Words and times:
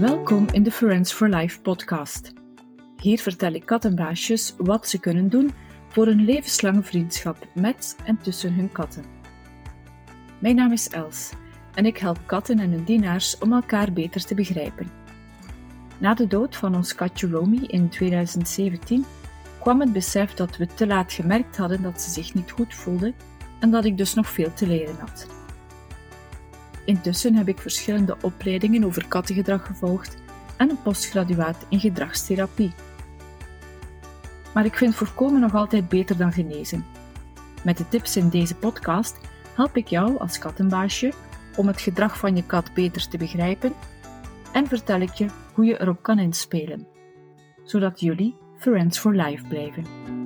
Welkom 0.00 0.46
in 0.52 0.62
de 0.62 0.70
Friends 0.70 1.12
for 1.12 1.28
Life 1.28 1.60
podcast. 1.60 2.32
Hier 2.96 3.18
vertel 3.18 3.52
ik 3.52 3.66
kattenbaasjes 3.66 4.54
wat 4.58 4.88
ze 4.88 5.00
kunnen 5.00 5.28
doen 5.28 5.50
voor 5.88 6.06
een 6.06 6.24
levenslange 6.24 6.82
vriendschap 6.82 7.46
met 7.54 7.96
en 8.04 8.18
tussen 8.22 8.54
hun 8.54 8.72
katten. 8.72 9.04
Mijn 10.38 10.54
naam 10.54 10.72
is 10.72 10.88
Els 10.88 11.32
en 11.74 11.86
ik 11.86 11.98
help 11.98 12.18
katten 12.26 12.58
en 12.58 12.70
hun 12.70 12.84
dienaars 12.84 13.38
om 13.38 13.52
elkaar 13.52 13.92
beter 13.92 14.24
te 14.24 14.34
begrijpen. 14.34 14.90
Na 15.98 16.14
de 16.14 16.26
dood 16.26 16.56
van 16.56 16.74
ons 16.74 16.94
katje 16.94 17.28
Romy 17.28 17.64
in 17.66 17.88
2017 17.88 19.04
kwam 19.60 19.80
het 19.80 19.92
besef 19.92 20.34
dat 20.34 20.56
we 20.56 20.66
te 20.66 20.86
laat 20.86 21.12
gemerkt 21.12 21.56
hadden 21.56 21.82
dat 21.82 22.00
ze 22.00 22.10
zich 22.10 22.34
niet 22.34 22.50
goed 22.50 22.74
voelde 22.74 23.14
en 23.60 23.70
dat 23.70 23.84
ik 23.84 23.96
dus 23.96 24.14
nog 24.14 24.28
veel 24.28 24.52
te 24.52 24.66
leren 24.66 24.96
had. 24.98 25.37
Intussen 26.88 27.34
heb 27.34 27.48
ik 27.48 27.58
verschillende 27.58 28.16
opleidingen 28.20 28.84
over 28.84 29.08
kattengedrag 29.08 29.66
gevolgd 29.66 30.16
en 30.56 30.70
een 30.70 30.82
postgraduaat 30.82 31.66
in 31.68 31.80
gedragstherapie. 31.80 32.72
Maar 34.54 34.64
ik 34.64 34.76
vind 34.76 34.94
voorkomen 34.94 35.40
nog 35.40 35.54
altijd 35.54 35.88
beter 35.88 36.16
dan 36.16 36.32
genezen. 36.32 36.84
Met 37.64 37.76
de 37.76 37.88
tips 37.88 38.16
in 38.16 38.28
deze 38.28 38.54
podcast 38.54 39.18
help 39.54 39.76
ik 39.76 39.88
jou 39.88 40.18
als 40.18 40.38
kattenbaasje 40.38 41.12
om 41.56 41.66
het 41.66 41.80
gedrag 41.80 42.18
van 42.18 42.36
je 42.36 42.46
kat 42.46 42.74
beter 42.74 43.08
te 43.08 43.16
begrijpen 43.16 43.72
en 44.52 44.66
vertel 44.66 45.00
ik 45.00 45.12
je 45.12 45.26
hoe 45.54 45.64
je 45.64 45.80
erop 45.80 46.02
kan 46.02 46.18
inspelen, 46.18 46.86
zodat 47.64 48.00
jullie 48.00 48.36
Friends 48.58 48.98
for 48.98 49.14
Life 49.14 49.46
blijven. 49.48 50.17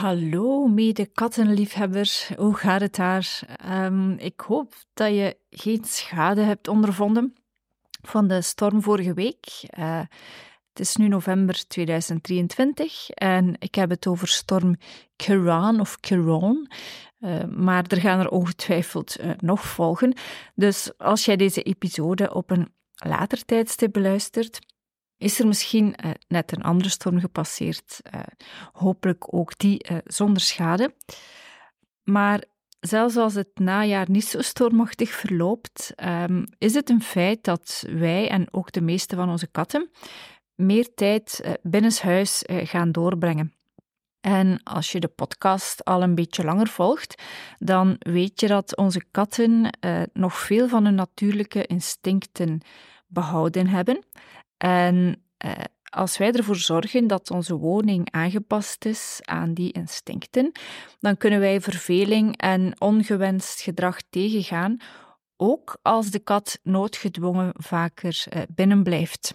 Hallo 0.00 0.66
mede 0.66 1.06
kattenliefhebber, 1.06 2.28
hoe 2.36 2.54
gaat 2.54 2.80
het 2.80 2.94
daar? 2.94 3.40
Um, 3.66 4.12
ik 4.12 4.40
hoop 4.40 4.74
dat 4.94 5.08
je 5.08 5.36
geen 5.50 5.84
schade 5.84 6.40
hebt 6.40 6.68
ondervonden 6.68 7.34
van 8.02 8.28
de 8.28 8.42
storm 8.42 8.82
vorige 8.82 9.14
week. 9.14 9.46
Uh, 9.78 10.00
het 10.68 10.80
is 10.80 10.96
nu 10.96 11.08
november 11.08 11.66
2023 11.66 13.10
en 13.10 13.54
ik 13.58 13.74
heb 13.74 13.90
het 13.90 14.06
over 14.06 14.28
storm 14.28 14.76
Kiran 15.16 15.80
of 15.80 16.00
Kiron. 16.00 16.70
Uh, 17.20 17.44
maar 17.44 17.84
er 17.86 18.00
gaan 18.00 18.20
er 18.20 18.30
ongetwijfeld 18.30 19.20
uh, 19.20 19.30
nog 19.38 19.64
volgen. 19.64 20.14
Dus 20.54 20.98
als 20.98 21.24
jij 21.24 21.36
deze 21.36 21.62
episode 21.62 22.34
op 22.34 22.50
een 22.50 22.72
later 22.94 23.44
tijdstip 23.44 23.92
beluistert, 23.92 24.58
is 25.20 25.38
er 25.38 25.46
misschien 25.46 25.94
uh, 26.04 26.10
net 26.28 26.52
een 26.52 26.62
andere 26.62 26.88
storm 26.88 27.20
gepasseerd. 27.20 28.00
Uh, 28.14 28.20
hopelijk 28.72 29.34
ook 29.34 29.58
die 29.58 29.90
uh, 29.90 29.98
zonder 30.04 30.42
schade. 30.42 30.94
Maar 32.04 32.44
zelfs 32.80 33.16
als 33.16 33.34
het 33.34 33.50
najaar 33.54 34.10
niet 34.10 34.24
zo 34.24 34.40
stormachtig 34.40 35.10
verloopt, 35.10 35.92
um, 36.04 36.46
is 36.58 36.74
het 36.74 36.90
een 36.90 37.02
feit 37.02 37.44
dat 37.44 37.84
wij 37.88 38.28
en 38.28 38.46
ook 38.50 38.72
de 38.72 38.80
meeste 38.80 39.16
van 39.16 39.30
onze 39.30 39.46
katten 39.46 39.90
meer 40.54 40.94
tijd 40.94 41.58
binnenshuis 41.62 42.42
gaan 42.46 42.92
doorbrengen. 42.92 43.54
En 44.20 44.62
als 44.62 44.92
je 44.92 45.00
de 45.00 45.08
podcast 45.08 45.84
al 45.84 46.02
een 46.02 46.14
beetje 46.14 46.44
langer 46.44 46.68
volgt, 46.68 47.22
dan 47.58 47.96
weet 47.98 48.40
je 48.40 48.46
dat 48.46 48.76
onze 48.76 49.04
katten 49.10 49.78
nog 50.12 50.38
veel 50.38 50.68
van 50.68 50.84
hun 50.84 50.94
natuurlijke 50.94 51.66
instincten 51.66 52.60
behouden 53.06 53.66
hebben. 53.66 54.04
En 54.62 55.22
eh, 55.36 55.52
als 55.90 56.18
wij 56.18 56.32
ervoor 56.32 56.56
zorgen 56.56 57.06
dat 57.06 57.30
onze 57.30 57.54
woning 57.54 58.10
aangepast 58.10 58.84
is 58.84 59.18
aan 59.22 59.54
die 59.54 59.72
instincten, 59.72 60.52
dan 60.98 61.16
kunnen 61.16 61.40
wij 61.40 61.60
verveling 61.60 62.36
en 62.36 62.80
ongewenst 62.80 63.60
gedrag 63.60 63.98
tegengaan, 64.10 64.76
ook 65.36 65.78
als 65.82 66.10
de 66.10 66.18
kat 66.18 66.58
noodgedwongen 66.62 67.52
vaker 67.56 68.24
eh, 68.28 68.42
binnen 68.48 68.82
blijft. 68.82 69.30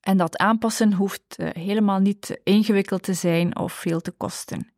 En 0.00 0.16
dat 0.16 0.36
aanpassen 0.38 0.92
hoeft 0.92 1.36
eh, 1.36 1.48
helemaal 1.52 1.98
niet 1.98 2.40
ingewikkeld 2.44 3.02
te 3.02 3.14
zijn 3.14 3.56
of 3.56 3.72
veel 3.72 4.00
te 4.00 4.10
kosten. 4.10 4.72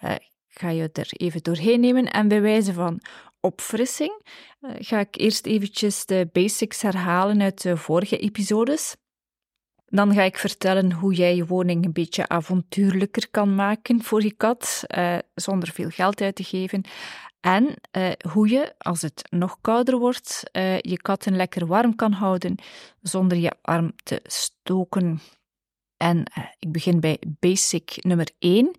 Ik 0.00 0.62
ga 0.62 0.68
je 0.68 0.90
er 0.92 1.08
even 1.08 1.42
doorheen 1.42 1.80
nemen 1.80 2.10
en 2.10 2.28
bij 2.28 2.40
wijze 2.40 2.72
van 2.72 3.00
opfrissing 3.46 4.22
uh, 4.60 4.70
ga 4.78 4.98
ik 4.98 5.16
eerst 5.16 5.46
eventjes 5.46 6.06
de 6.06 6.28
basics 6.32 6.82
herhalen 6.82 7.42
uit 7.42 7.62
de 7.62 7.76
vorige 7.76 8.18
episodes. 8.18 8.96
Dan 9.86 10.14
ga 10.14 10.22
ik 10.22 10.38
vertellen 10.38 10.92
hoe 10.92 11.14
jij 11.14 11.36
je 11.36 11.46
woning 11.46 11.84
een 11.84 11.92
beetje 11.92 12.28
avontuurlijker 12.28 13.30
kan 13.30 13.54
maken 13.54 14.02
voor 14.02 14.22
je 14.22 14.32
kat, 14.32 14.82
uh, 14.96 15.18
zonder 15.34 15.68
veel 15.72 15.88
geld 15.88 16.20
uit 16.20 16.34
te 16.34 16.44
geven. 16.44 16.84
En 17.40 17.74
uh, 17.92 18.10
hoe 18.30 18.48
je, 18.48 18.74
als 18.78 19.02
het 19.02 19.26
nog 19.30 19.58
kouder 19.60 19.98
wordt, 19.98 20.42
je 20.80 20.98
katten 21.02 21.36
lekker 21.36 21.66
warm 21.66 21.94
kan 21.94 22.12
houden 22.12 22.54
zonder 23.00 23.38
je 23.38 23.52
arm 23.62 23.92
te 24.02 24.20
stoken. 24.24 25.20
En 25.96 26.22
ik 26.58 26.72
begin 26.72 27.00
bij 27.00 27.20
basic 27.38 27.96
nummer 28.04 28.28
1. 28.38 28.70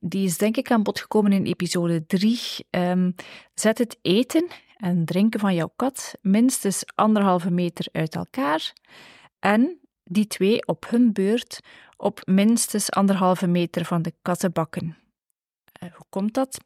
Die 0.00 0.24
is 0.24 0.38
denk 0.38 0.56
ik 0.56 0.70
aan 0.70 0.82
bod 0.82 1.00
gekomen 1.00 1.32
in 1.32 1.44
episode 1.44 2.06
3. 2.06 2.38
Um, 2.38 2.60
ehm, 2.70 3.10
zet 3.54 3.78
het 3.78 3.98
eten 4.02 4.46
en 4.76 5.04
drinken 5.04 5.40
van 5.40 5.54
jouw 5.54 5.72
kat 5.76 6.14
minstens 6.20 6.82
anderhalve 6.94 7.50
meter 7.50 7.88
uit 7.92 8.14
elkaar. 8.14 8.72
En 9.38 9.80
die 10.04 10.26
twee 10.26 10.66
op 10.66 10.86
hun 10.88 11.12
beurt 11.12 11.60
op 11.96 12.20
minstens 12.24 12.90
anderhalve 12.90 13.46
meter 13.46 13.84
van 13.84 14.02
de 14.02 14.14
kattenbakken. 14.22 14.96
Uh, 15.82 15.92
hoe 15.94 16.06
komt 16.08 16.34
dat? 16.34 16.58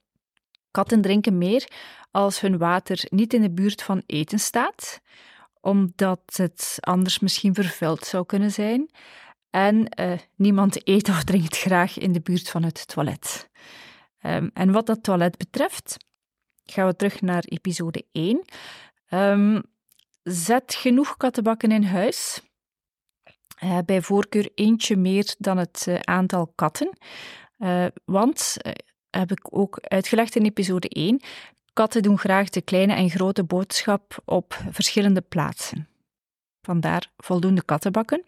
Katten 0.71 1.01
drinken 1.01 1.39
meer 1.39 1.69
als 2.11 2.41
hun 2.41 2.59
water 2.59 3.07
niet 3.11 3.35
in 3.35 3.43
de 3.43 3.51
buurt 3.51 3.83
van 3.83 4.03
eten 4.07 4.39
staat, 4.39 5.01
omdat 5.61 6.21
het 6.27 6.77
anders 6.81 7.19
misschien 7.19 7.55
vervuild 7.55 8.05
zou 8.05 8.27
kunnen 8.27 8.51
zijn. 8.51 8.91
En 9.55 9.87
uh, 10.01 10.13
niemand 10.37 10.89
eet 10.89 11.09
of 11.09 11.25
drinkt 11.25 11.57
graag 11.57 11.99
in 11.99 12.13
de 12.13 12.21
buurt 12.21 12.51
van 12.51 12.63
het 12.63 12.87
toilet. 12.87 13.51
Um, 14.23 14.51
en 14.55 14.73
wat 14.73 14.87
dat 14.87 15.03
toilet 15.03 15.37
betreft, 15.37 15.97
gaan 16.65 16.87
we 16.87 16.97
terug 16.97 17.21
naar 17.21 17.45
episode 17.45 18.05
1. 18.13 18.37
Um, 18.37 18.45
ehm, 19.07 19.61
zet 20.23 20.75
genoeg 20.75 21.17
kattenbakken 21.17 21.73
in 21.73 21.83
huis. 21.83 22.41
Uh, 23.65 23.79
bij 23.87 24.03
voorkeur 24.03 24.51
eentje 24.55 24.97
meer 24.97 25.35
dan 25.39 25.57
het 25.59 25.85
uh, 25.89 25.99
aantal 26.01 26.53
katten. 26.55 26.99
Want, 28.05 28.57
heb 29.11 29.31
ik 29.31 29.47
ook 29.51 29.79
uitgelegd 29.81 30.37
in 30.37 30.45
episode 30.45 30.89
1, 30.89 31.21
katten 31.73 32.03
doen 32.03 32.19
graag 32.19 32.49
de 32.49 32.63
kleine 32.63 32.95
en 32.95 33.11
grote 33.11 33.45
boodschap 33.45 34.23
op 34.25 34.59
verschillende 34.71 35.21
plaatsen. 35.21 35.89
Vandaar 36.63 37.11
voldoende 37.17 37.65
kattenbakken. 37.65 38.25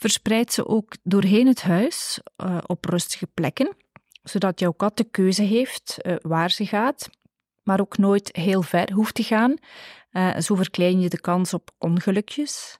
Verspreid 0.00 0.52
ze 0.52 0.66
ook 0.66 0.96
doorheen 1.02 1.46
het 1.46 1.62
huis 1.62 2.20
uh, 2.36 2.58
op 2.66 2.84
rustige 2.84 3.26
plekken, 3.26 3.76
zodat 4.22 4.60
jouw 4.60 4.72
kat 4.72 4.96
de 4.96 5.04
keuze 5.04 5.42
heeft 5.42 5.96
uh, 6.02 6.14
waar 6.20 6.50
ze 6.50 6.66
gaat, 6.66 7.10
maar 7.62 7.80
ook 7.80 7.98
nooit 7.98 8.36
heel 8.36 8.62
ver 8.62 8.92
hoeft 8.92 9.14
te 9.14 9.22
gaan. 9.22 9.54
Uh, 10.12 10.38
zo 10.38 10.54
verklein 10.54 11.00
je 11.00 11.08
de 11.08 11.20
kans 11.20 11.54
op 11.54 11.70
ongelukjes. 11.78 12.78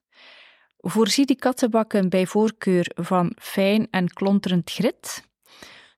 Voorzie 0.77 1.27
die 1.27 1.37
kattenbakken 1.37 2.09
bij 2.09 2.27
voorkeur 2.27 2.91
van 2.95 3.37
fijn 3.41 3.89
en 3.91 4.09
klonterend 4.09 4.71
grit, 4.71 5.25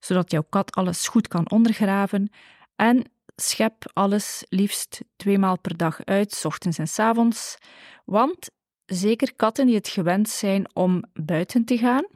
zodat 0.00 0.30
jouw 0.30 0.46
kat 0.48 0.74
alles 0.74 1.08
goed 1.08 1.28
kan 1.28 1.50
ondergraven. 1.50 2.32
En 2.76 3.12
schep 3.36 3.90
alles 3.92 4.44
liefst 4.48 5.00
twee 5.16 5.38
maal 5.38 5.58
per 5.58 5.76
dag 5.76 6.04
uit, 6.04 6.42
ochtends 6.44 6.78
en 6.78 6.88
s 6.88 6.98
avonds. 6.98 7.58
Want 8.04 8.50
zeker 8.94 9.34
katten 9.36 9.66
die 9.66 9.74
het 9.74 9.88
gewend 9.88 10.28
zijn 10.28 10.76
om 10.76 11.04
buiten 11.12 11.64
te 11.64 11.78
gaan, 11.78 12.06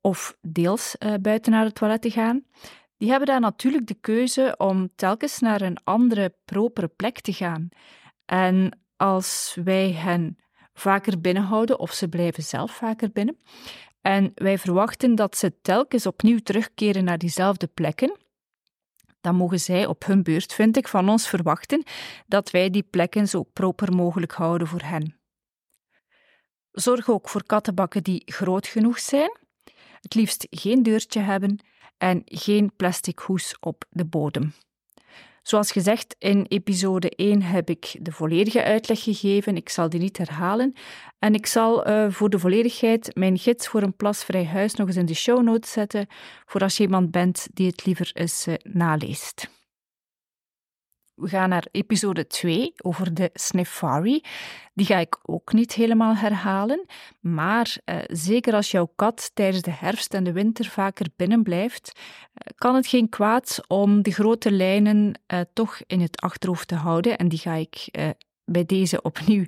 of 0.00 0.36
deels 0.40 0.96
uh, 0.98 1.14
buiten 1.20 1.52
naar 1.52 1.64
het 1.64 1.74
toilet 1.74 2.02
te 2.02 2.10
gaan, 2.10 2.44
die 2.96 3.10
hebben 3.10 3.28
dan 3.28 3.40
natuurlijk 3.40 3.86
de 3.86 3.96
keuze 4.00 4.54
om 4.58 4.88
telkens 4.94 5.38
naar 5.38 5.60
een 5.60 5.78
andere, 5.84 6.34
propere 6.44 6.88
plek 6.88 7.20
te 7.20 7.32
gaan. 7.32 7.68
En 8.24 8.78
als 8.96 9.56
wij 9.64 9.92
hen 9.92 10.38
vaker 10.72 11.20
binnenhouden, 11.20 11.78
of 11.78 11.92
ze 11.92 12.08
blijven 12.08 12.42
zelf 12.42 12.70
vaker 12.70 13.10
binnen, 13.12 13.38
en 14.00 14.32
wij 14.34 14.58
verwachten 14.58 15.14
dat 15.14 15.36
ze 15.36 15.60
telkens 15.62 16.06
opnieuw 16.06 16.38
terugkeren 16.38 17.04
naar 17.04 17.18
diezelfde 17.18 17.66
plekken, 17.66 18.16
dan 19.20 19.34
mogen 19.34 19.60
zij 19.60 19.86
op 19.86 20.04
hun 20.04 20.22
beurt, 20.22 20.54
vind 20.54 20.76
ik, 20.76 20.88
van 20.88 21.08
ons 21.08 21.28
verwachten 21.28 21.82
dat 22.26 22.50
wij 22.50 22.70
die 22.70 22.82
plekken 22.82 23.28
zo 23.28 23.42
proper 23.42 23.92
mogelijk 23.92 24.32
houden 24.32 24.66
voor 24.66 24.82
hen. 24.82 25.17
Zorg 26.80 27.08
ook 27.08 27.28
voor 27.28 27.44
kattenbakken 27.44 28.02
die 28.02 28.22
groot 28.24 28.66
genoeg 28.66 28.98
zijn, 28.98 29.38
het 30.00 30.14
liefst 30.14 30.46
geen 30.50 30.82
deurtje 30.82 31.20
hebben 31.20 31.58
en 31.96 32.22
geen 32.24 32.72
plastic 32.76 33.18
hoes 33.18 33.56
op 33.60 33.84
de 33.90 34.04
bodem. 34.04 34.52
Zoals 35.42 35.72
gezegd, 35.72 36.16
in 36.18 36.46
episode 36.48 37.10
1 37.10 37.42
heb 37.42 37.70
ik 37.70 37.96
de 38.00 38.12
volledige 38.12 38.62
uitleg 38.62 39.02
gegeven. 39.02 39.56
Ik 39.56 39.68
zal 39.68 39.88
die 39.88 40.00
niet 40.00 40.18
herhalen. 40.18 40.74
En 41.18 41.34
ik 41.34 41.46
zal 41.46 41.88
uh, 41.88 42.06
voor 42.10 42.30
de 42.30 42.38
volledigheid 42.38 43.10
mijn 43.14 43.38
gids 43.38 43.68
voor 43.68 43.82
een 43.82 43.96
plasvrij 43.96 44.46
huis 44.46 44.74
nog 44.74 44.86
eens 44.86 44.96
in 44.96 45.06
de 45.06 45.14
show 45.14 45.42
notes 45.42 45.72
zetten, 45.72 46.06
voor 46.46 46.60
als 46.60 46.76
je 46.76 46.82
iemand 46.82 47.10
bent 47.10 47.46
die 47.52 47.66
het 47.66 47.86
liever 47.86 48.10
eens 48.14 48.46
uh, 48.46 48.54
naleest. 48.62 49.57
We 51.18 51.28
gaan 51.28 51.48
naar 51.48 51.66
episode 51.70 52.26
2 52.26 52.72
over 52.82 53.14
de 53.14 53.30
Sniffari. 53.34 54.22
Die 54.74 54.86
ga 54.86 54.98
ik 54.98 55.18
ook 55.22 55.52
niet 55.52 55.72
helemaal 55.72 56.14
herhalen, 56.14 56.86
maar 57.20 57.76
eh, 57.84 57.98
zeker 58.06 58.54
als 58.54 58.70
jouw 58.70 58.92
kat 58.96 59.30
tijdens 59.34 59.62
de 59.62 59.70
herfst 59.70 60.14
en 60.14 60.24
de 60.24 60.32
winter 60.32 60.64
vaker 60.64 61.06
binnen 61.16 61.42
blijft, 61.42 61.92
eh, 62.34 62.52
kan 62.56 62.74
het 62.74 62.86
geen 62.86 63.08
kwaad 63.08 63.60
om 63.66 64.02
de 64.02 64.10
grote 64.10 64.50
lijnen 64.50 65.20
eh, 65.26 65.40
toch 65.52 65.80
in 65.86 66.00
het 66.00 66.20
achterhoofd 66.20 66.68
te 66.68 66.74
houden. 66.74 67.18
En 67.18 67.28
die 67.28 67.38
ga 67.38 67.54
ik 67.54 67.88
bij 68.44 68.64
deze 68.66 69.02
opnieuw 69.02 69.44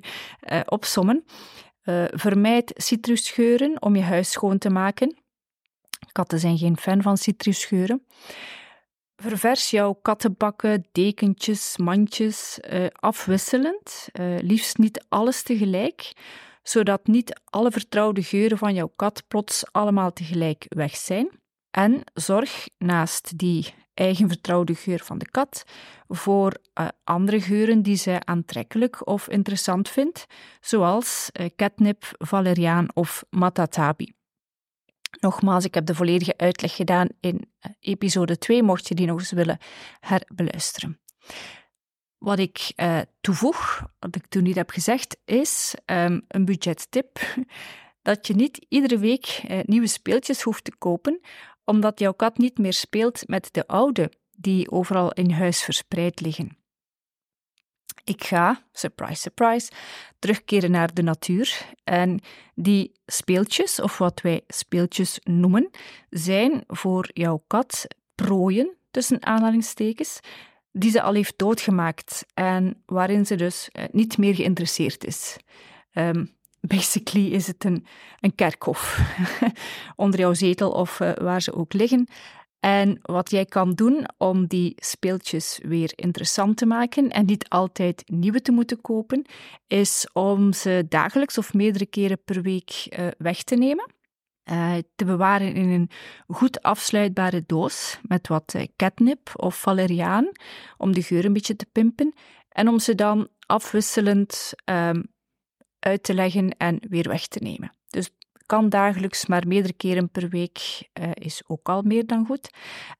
opsommen. 0.65 1.23
Vermijd 2.11 2.73
citrusgeuren 2.75 3.81
om 3.81 3.95
je 3.95 4.01
huis 4.01 4.31
schoon 4.31 4.57
te 4.57 4.69
maken. 4.69 5.17
Katten 6.11 6.39
zijn 6.39 6.57
geen 6.57 6.77
fan 6.77 7.01
van 7.01 7.17
citrusgeuren. 7.17 8.05
Ververs 9.21 9.69
jouw 9.69 9.93
kattenbakken, 9.93 10.85
dekentjes, 10.91 11.77
mandjes 11.77 12.59
uh, 12.71 12.85
afwisselend, 12.91 14.07
uh, 14.19 14.39
liefst 14.39 14.77
niet 14.77 15.05
alles 15.09 15.43
tegelijk, 15.43 16.11
zodat 16.63 17.07
niet 17.07 17.39
alle 17.45 17.71
vertrouwde 17.71 18.23
geuren 18.23 18.57
van 18.57 18.73
jouw 18.73 18.91
kat 18.95 19.23
plots 19.27 19.63
allemaal 19.71 20.13
tegelijk 20.13 20.65
weg 20.69 20.95
zijn. 20.95 21.29
En 21.71 22.01
zorg 22.13 22.67
naast 22.77 23.37
die 23.37 23.73
eigen 23.93 24.27
vertrouwde 24.27 24.75
geur 24.75 24.99
van 24.99 25.17
de 25.17 25.29
kat 25.31 25.63
voor 26.07 26.57
uh, 26.79 26.87
andere 27.03 27.41
geuren 27.41 27.81
die 27.81 27.95
zij 27.95 28.21
aantrekkelijk 28.23 29.07
of 29.07 29.29
interessant 29.29 29.89
vindt, 29.89 30.25
zoals 30.61 31.29
catnip, 31.55 32.05
valeriaan 32.17 32.87
of 32.93 33.23
matatabi. 33.29 34.13
Nogmaals, 35.21 35.65
ik 35.65 35.73
heb 35.73 35.85
de 35.85 35.95
volledige 35.95 36.37
uitleg 36.37 36.75
gedaan 36.75 37.07
in 37.19 37.51
eh, 37.59 37.71
episode 37.79 38.37
2, 38.37 38.63
mocht 38.63 38.87
je 38.87 38.95
die 38.95 39.05
nog 39.05 39.19
eens 39.19 39.31
willen 39.31 39.57
herbeluisteren. 39.99 40.99
Wat 42.17 42.39
ik 42.39 42.73
uh, 42.75 42.99
toevoeg, 43.21 43.83
wat 43.99 44.15
ik 44.15 44.27
toen 44.27 44.43
niet 44.43 44.55
heb 44.55 44.69
gezegd, 44.69 45.17
is 45.25 45.73
um, 45.85 46.21
een 46.27 46.45
budgettip. 46.45 47.19
Dat 48.01 48.27
je 48.27 48.33
niet 48.33 48.65
iedere 48.69 48.97
week 48.97 49.43
uh, 49.49 49.59
nieuwe 49.63 49.87
speeltjes 49.87 50.41
hoeft 50.41 50.63
te 50.63 50.75
kopen, 50.77 51.19
omdat 51.65 51.99
jouw 51.99 52.13
kat 52.13 52.37
niet 52.37 52.57
meer 52.57 52.73
speelt 52.73 53.27
met 53.27 53.49
de 53.51 53.67
oude 53.67 54.11
die 54.31 54.71
overal 54.71 55.11
in 55.11 55.31
huis 55.31 55.63
verspreid 55.63 56.21
liggen. 56.21 56.60
Ik 58.03 58.23
ga, 58.23 58.63
surprise, 58.71 59.21
surprise, 59.21 59.71
terugkeren 60.19 60.71
naar 60.71 60.93
de 60.93 61.01
natuur. 61.01 61.65
En 61.83 62.19
die 62.55 62.91
speeltjes, 63.05 63.81
of 63.81 63.97
wat 63.97 64.21
wij 64.21 64.41
speeltjes 64.47 65.19
noemen, 65.23 65.69
zijn 66.09 66.63
voor 66.67 67.09
jouw 67.13 67.43
kat 67.47 67.87
prooien, 68.15 68.75
tussen 68.91 69.25
aanhalingstekens, 69.25 70.19
die 70.71 70.91
ze 70.91 71.01
al 71.01 71.13
heeft 71.13 71.37
doodgemaakt 71.37 72.25
en 72.33 72.83
waarin 72.85 73.25
ze 73.25 73.35
dus 73.35 73.69
eh, 73.71 73.83
niet 73.91 74.17
meer 74.17 74.35
geïnteresseerd 74.35 75.05
is. 75.05 75.37
Um, 75.93 76.31
basically 76.61 77.31
is 77.31 77.47
het 77.47 77.63
een, 77.63 77.85
een 78.19 78.35
kerkhof 78.35 78.99
onder 79.95 80.19
jouw 80.19 80.33
zetel 80.33 80.71
of 80.71 80.99
uh, 80.99 81.11
waar 81.13 81.41
ze 81.41 81.53
ook 81.53 81.73
liggen. 81.73 82.07
En 82.61 82.99
wat 83.01 83.31
jij 83.31 83.45
kan 83.45 83.73
doen 83.73 84.05
om 84.17 84.45
die 84.47 84.73
speeltjes 84.75 85.59
weer 85.63 85.91
interessant 85.95 86.57
te 86.57 86.65
maken 86.65 87.09
en 87.09 87.25
niet 87.25 87.49
altijd 87.49 88.03
nieuwe 88.05 88.41
te 88.41 88.51
moeten 88.51 88.81
kopen, 88.81 89.25
is 89.67 90.07
om 90.13 90.53
ze 90.53 90.85
dagelijks 90.89 91.37
of 91.37 91.53
meerdere 91.53 91.85
keren 91.85 92.23
per 92.23 92.41
week 92.41 92.87
uh, 92.89 93.07
weg 93.17 93.43
te 93.43 93.55
nemen. 93.55 93.91
Uh, 94.51 94.73
te 94.95 95.05
bewaren 95.05 95.53
in 95.53 95.69
een 95.69 95.89
goed 96.27 96.61
afsluitbare 96.61 97.43
doos 97.45 97.99
met 98.01 98.27
wat 98.27 98.53
uh, 98.55 98.63
catnip 98.75 99.31
of 99.35 99.55
valeriaan 99.55 100.31
om 100.77 100.93
de 100.93 101.03
geur 101.03 101.25
een 101.25 101.33
beetje 101.33 101.55
te 101.55 101.65
pimpen 101.71 102.13
en 102.49 102.67
om 102.67 102.79
ze 102.79 102.95
dan 102.95 103.27
afwisselend 103.45 104.53
um, 104.65 105.03
uit 105.79 106.03
te 106.03 106.13
leggen 106.13 106.57
en 106.57 106.79
weer 106.89 107.07
weg 107.07 107.27
te 107.27 107.39
nemen. 107.39 107.71
Dus 107.87 108.09
kan 108.51 108.69
dagelijks, 108.69 109.25
maar 109.25 109.47
meerdere 109.47 109.73
keren 109.73 110.09
per 110.09 110.29
week 110.29 110.89
uh, 110.99 111.09
is 111.13 111.41
ook 111.47 111.69
al 111.69 111.81
meer 111.81 112.05
dan 112.05 112.25
goed. 112.25 112.49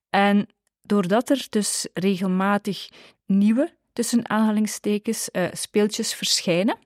En 0.10 0.48
doordat 0.82 1.30
er 1.30 1.48
dus 1.50 1.88
regelmatig 1.94 2.90
nieuwe, 3.26 3.78
tussen 3.94 4.30
aanhalingstekens, 4.30 5.30
uh, 5.32 5.48
speeltjes 5.52 6.14
verschijnen, 6.14 6.78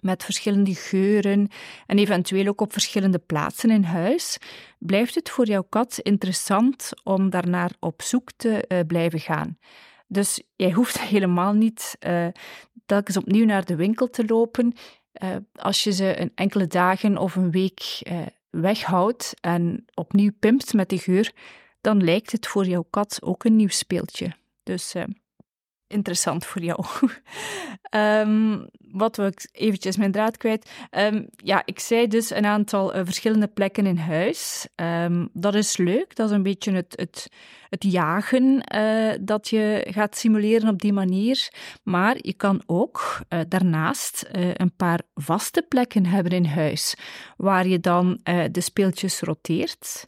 met 0.00 0.24
verschillende 0.24 0.74
geuren 0.74 1.48
en 1.86 1.98
eventueel 1.98 2.46
ook 2.46 2.60
op 2.60 2.72
verschillende 2.72 3.18
plaatsen 3.18 3.70
in 3.70 3.84
huis, 3.84 4.38
blijft 4.78 5.14
het 5.14 5.30
voor 5.30 5.46
jouw 5.46 5.66
kat 5.68 5.98
interessant 5.98 6.90
om 7.02 7.30
daarnaar 7.30 7.70
op 7.80 8.02
zoek 8.02 8.30
te 8.36 8.64
uh, 8.68 8.78
blijven 8.86 9.20
gaan. 9.20 9.58
Dus 10.06 10.42
jij 10.56 10.72
hoeft 10.72 11.00
helemaal 11.14 11.52
niet 11.52 11.96
telkens 12.86 13.16
opnieuw 13.16 13.44
naar 13.44 13.64
de 13.64 13.76
winkel 13.76 14.10
te 14.10 14.24
lopen. 14.26 14.74
Uh, 15.22 15.36
als 15.52 15.84
je 15.84 15.92
ze 15.92 16.20
een 16.20 16.32
enkele 16.34 16.66
dagen 16.66 17.18
of 17.18 17.36
een 17.36 17.50
week 17.50 18.00
uh, 18.02 18.26
weghoudt 18.50 19.34
en 19.40 19.84
opnieuw 19.94 20.30
pimpt 20.38 20.72
met 20.72 20.88
de 20.88 20.98
geur, 20.98 21.32
dan 21.80 22.04
lijkt 22.04 22.32
het 22.32 22.46
voor 22.46 22.66
jouw 22.66 22.86
kat 22.90 23.18
ook 23.22 23.44
een 23.44 23.56
nieuw 23.56 23.68
speeltje. 23.68 24.32
Dus 24.62 24.94
uh, 24.94 25.04
interessant 25.92 26.46
voor 26.46 26.62
jou. 26.62 26.84
um, 27.90 28.66
wat 29.02 29.16
wil 29.16 29.26
ik 29.26 29.48
eventjes 29.52 29.96
mijn 29.96 30.12
draad 30.12 30.36
kwijt? 30.36 30.70
Um, 30.90 31.28
ja, 31.36 31.62
ik 31.64 31.78
zei 31.80 32.06
dus 32.06 32.30
een 32.30 32.46
aantal 32.46 32.96
uh, 32.96 33.00
verschillende 33.04 33.48
plekken 33.48 33.86
in 33.86 33.96
huis. 33.96 34.68
Um, 34.76 35.28
dat 35.32 35.54
is 35.54 35.76
leuk. 35.76 36.16
Dat 36.16 36.30
is 36.30 36.36
een 36.36 36.42
beetje 36.42 36.72
het, 36.72 36.92
het, 36.96 37.28
het 37.68 37.82
jagen 37.82 38.64
uh, 38.74 39.12
dat 39.20 39.48
je 39.48 39.86
gaat 39.90 40.16
simuleren 40.16 40.68
op 40.68 40.80
die 40.80 40.92
manier. 40.92 41.48
Maar 41.82 42.16
je 42.18 42.34
kan 42.34 42.62
ook 42.66 43.20
uh, 43.28 43.40
daarnaast 43.48 44.28
een 44.32 44.76
paar 44.76 45.00
vaste 45.14 45.64
plekken 45.68 46.06
hebben 46.06 46.32
in 46.32 46.44
huis, 46.44 46.94
waar 47.36 47.66
je 47.66 47.80
dan 47.80 48.20
de 48.50 48.60
speeltjes 48.60 49.20
roteert. 49.20 50.06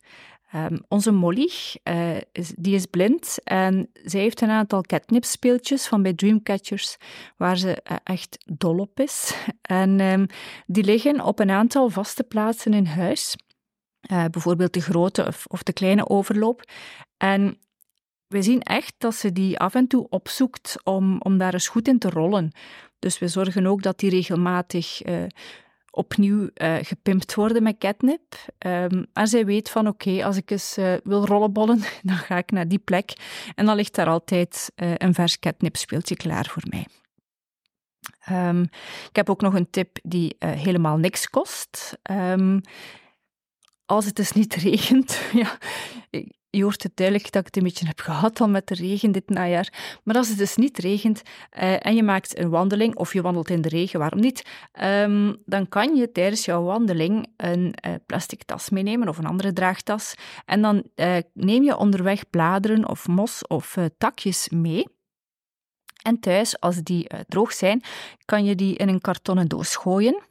Um, 0.56 0.82
onze 0.88 1.10
Molly, 1.10 1.50
uh, 1.84 2.16
is, 2.32 2.52
die 2.56 2.74
is 2.74 2.86
blind 2.86 3.38
en 3.44 3.90
zij 4.04 4.20
heeft 4.20 4.40
een 4.40 4.50
aantal 4.50 4.82
catnip-speeltjes 4.82 5.86
van 5.86 6.02
bij 6.02 6.12
Dreamcatchers 6.12 6.96
waar 7.36 7.56
ze 7.56 7.82
uh, 7.90 7.96
echt 8.04 8.38
dol 8.44 8.78
op 8.78 9.00
is. 9.00 9.34
En 9.62 10.00
um, 10.00 10.26
die 10.67 10.84
liggen 10.84 11.20
op 11.20 11.38
een 11.38 11.50
aantal 11.50 11.90
vaste 11.90 12.22
plaatsen 12.22 12.74
in 12.74 12.86
huis. 12.86 13.36
Uh, 14.12 14.24
bijvoorbeeld 14.31 14.72
de 14.72 14.81
grote 14.81 15.26
of, 15.26 15.46
of, 15.46 15.62
de 15.62 15.72
kleine 15.72 16.08
overloop. 16.08 16.70
En 17.17 17.58
we 18.26 18.43
zien 18.43 18.62
echt 18.62 18.94
dat 18.98 19.14
ze 19.14 19.32
die 19.32 19.58
af 19.58 19.74
en 19.74 19.86
toe 19.86 20.06
opzoekt 20.08 20.76
om, 20.82 21.20
om 21.20 21.38
daar 21.38 21.52
eens 21.52 21.69
goed 21.69 21.88
in 21.88 21.98
te 21.98 22.10
rollen. 22.10 22.52
Dus 22.98 23.19
we 23.19 23.29
zorgen 23.29 23.67
ook 23.67 23.82
dat 23.82 23.98
die 23.98 24.10
regelmatig 24.10 25.00
opnieuw 25.94 26.48
uh, 26.55 26.77
gepimpt 26.81 27.34
worden 27.34 27.63
met 27.63 27.79
catnip. 27.79 28.34
Um, 28.67 29.06
en 29.13 29.27
zij 29.27 29.44
weet 29.46 29.70
van 29.70 29.89
oké, 29.89 30.24
als 30.24 30.36
ik 30.36 30.51
eens 30.51 30.79
uh, 30.79 30.94
wil 31.05 31.27
rollenbollen, 31.27 31.81
dan 32.03 32.17
ga 32.17 32.36
ik 32.36 32.51
naar 32.51 32.69
die 32.69 32.79
plek. 32.79 33.13
En 33.55 33.67
dan 33.67 33.77
ligt 33.77 33.94
daar 33.94 34.08
altijd 34.08 34.72
uh, 34.77 34.94
een 34.94 35.15
vers 35.15 35.39
catnip 35.39 35.77
speeltje 35.77 36.17
klaar 36.17 36.46
voor 36.46 36.63
mij. 36.70 36.86
Um, 38.48 38.63
ik 39.08 39.17
heb 39.17 39.31
ook 39.31 39.41
nog 39.41 39.55
een 39.55 39.70
tip 39.70 39.98
die 40.03 40.36
helemaal 40.39 40.96
niks 40.96 41.29
kost. 41.29 41.98
Um, 42.10 42.60
als 43.86 44.05
het 44.05 44.17
dus 44.17 44.32
niet 44.32 44.55
regent, 44.69 45.20
ja, 45.32 45.58
je 46.55 46.63
hoort 46.63 46.82
het 46.82 46.96
duidelijk 46.96 47.32
dat 47.32 47.41
ik 47.41 47.46
het 47.46 47.56
een 47.56 47.63
beetje 47.63 47.87
heb 47.87 48.01
gehad 48.01 48.41
al 48.41 48.49
met 48.49 48.67
de 48.67 48.75
regen 48.75 49.13
dit 49.13 49.29
najaar. 49.29 49.99
Maar 50.05 50.17
als 50.17 50.29
het 50.29 50.39
dus 50.39 50.56
niet 50.56 50.79
regent 50.79 51.23
uh, 51.58 51.87
en 51.87 51.94
je 51.94 52.03
maakt 52.03 52.39
een 52.39 52.51
wandeling 52.51 52.96
of 52.96 53.13
je 53.13 53.23
wandelt 53.23 53.51
in 53.51 53.61
de 53.61 53.69
regen, 53.69 53.99
waarom 53.99 54.20
niet? 54.20 54.43
Um, 54.82 55.37
dan 55.44 55.69
kan 55.69 55.94
je 55.94 56.13
tijdens 56.13 56.44
jouw 56.44 56.63
wandeling 56.63 57.27
een 57.37 57.75
uh, 57.87 57.94
plastic 58.06 58.43
tas 58.44 58.70
meenemen 58.70 59.08
of 59.08 59.19
een 59.19 59.27
andere 59.27 59.53
draagtas. 59.53 60.15
En 60.44 60.63
dan 60.63 60.82
uh, 60.96 61.17
neem 61.32 61.63
je 61.63 61.77
onderweg 61.77 62.31
bladeren 62.31 62.89
of 62.89 63.08
mos 63.08 63.46
of 63.46 63.77
takjes 63.99 64.49
mee. 64.49 64.87
En 66.03 66.20
thuis, 66.20 66.61
als 66.61 66.77
die 66.77 67.11
droog 67.29 67.53
zijn, 67.53 67.82
kan 68.25 68.44
je 68.44 68.55
die 68.55 68.77
in 68.77 68.89
een 68.89 69.01
kartonnen 69.01 69.49
doos 69.49 69.77
gooien. 69.77 70.23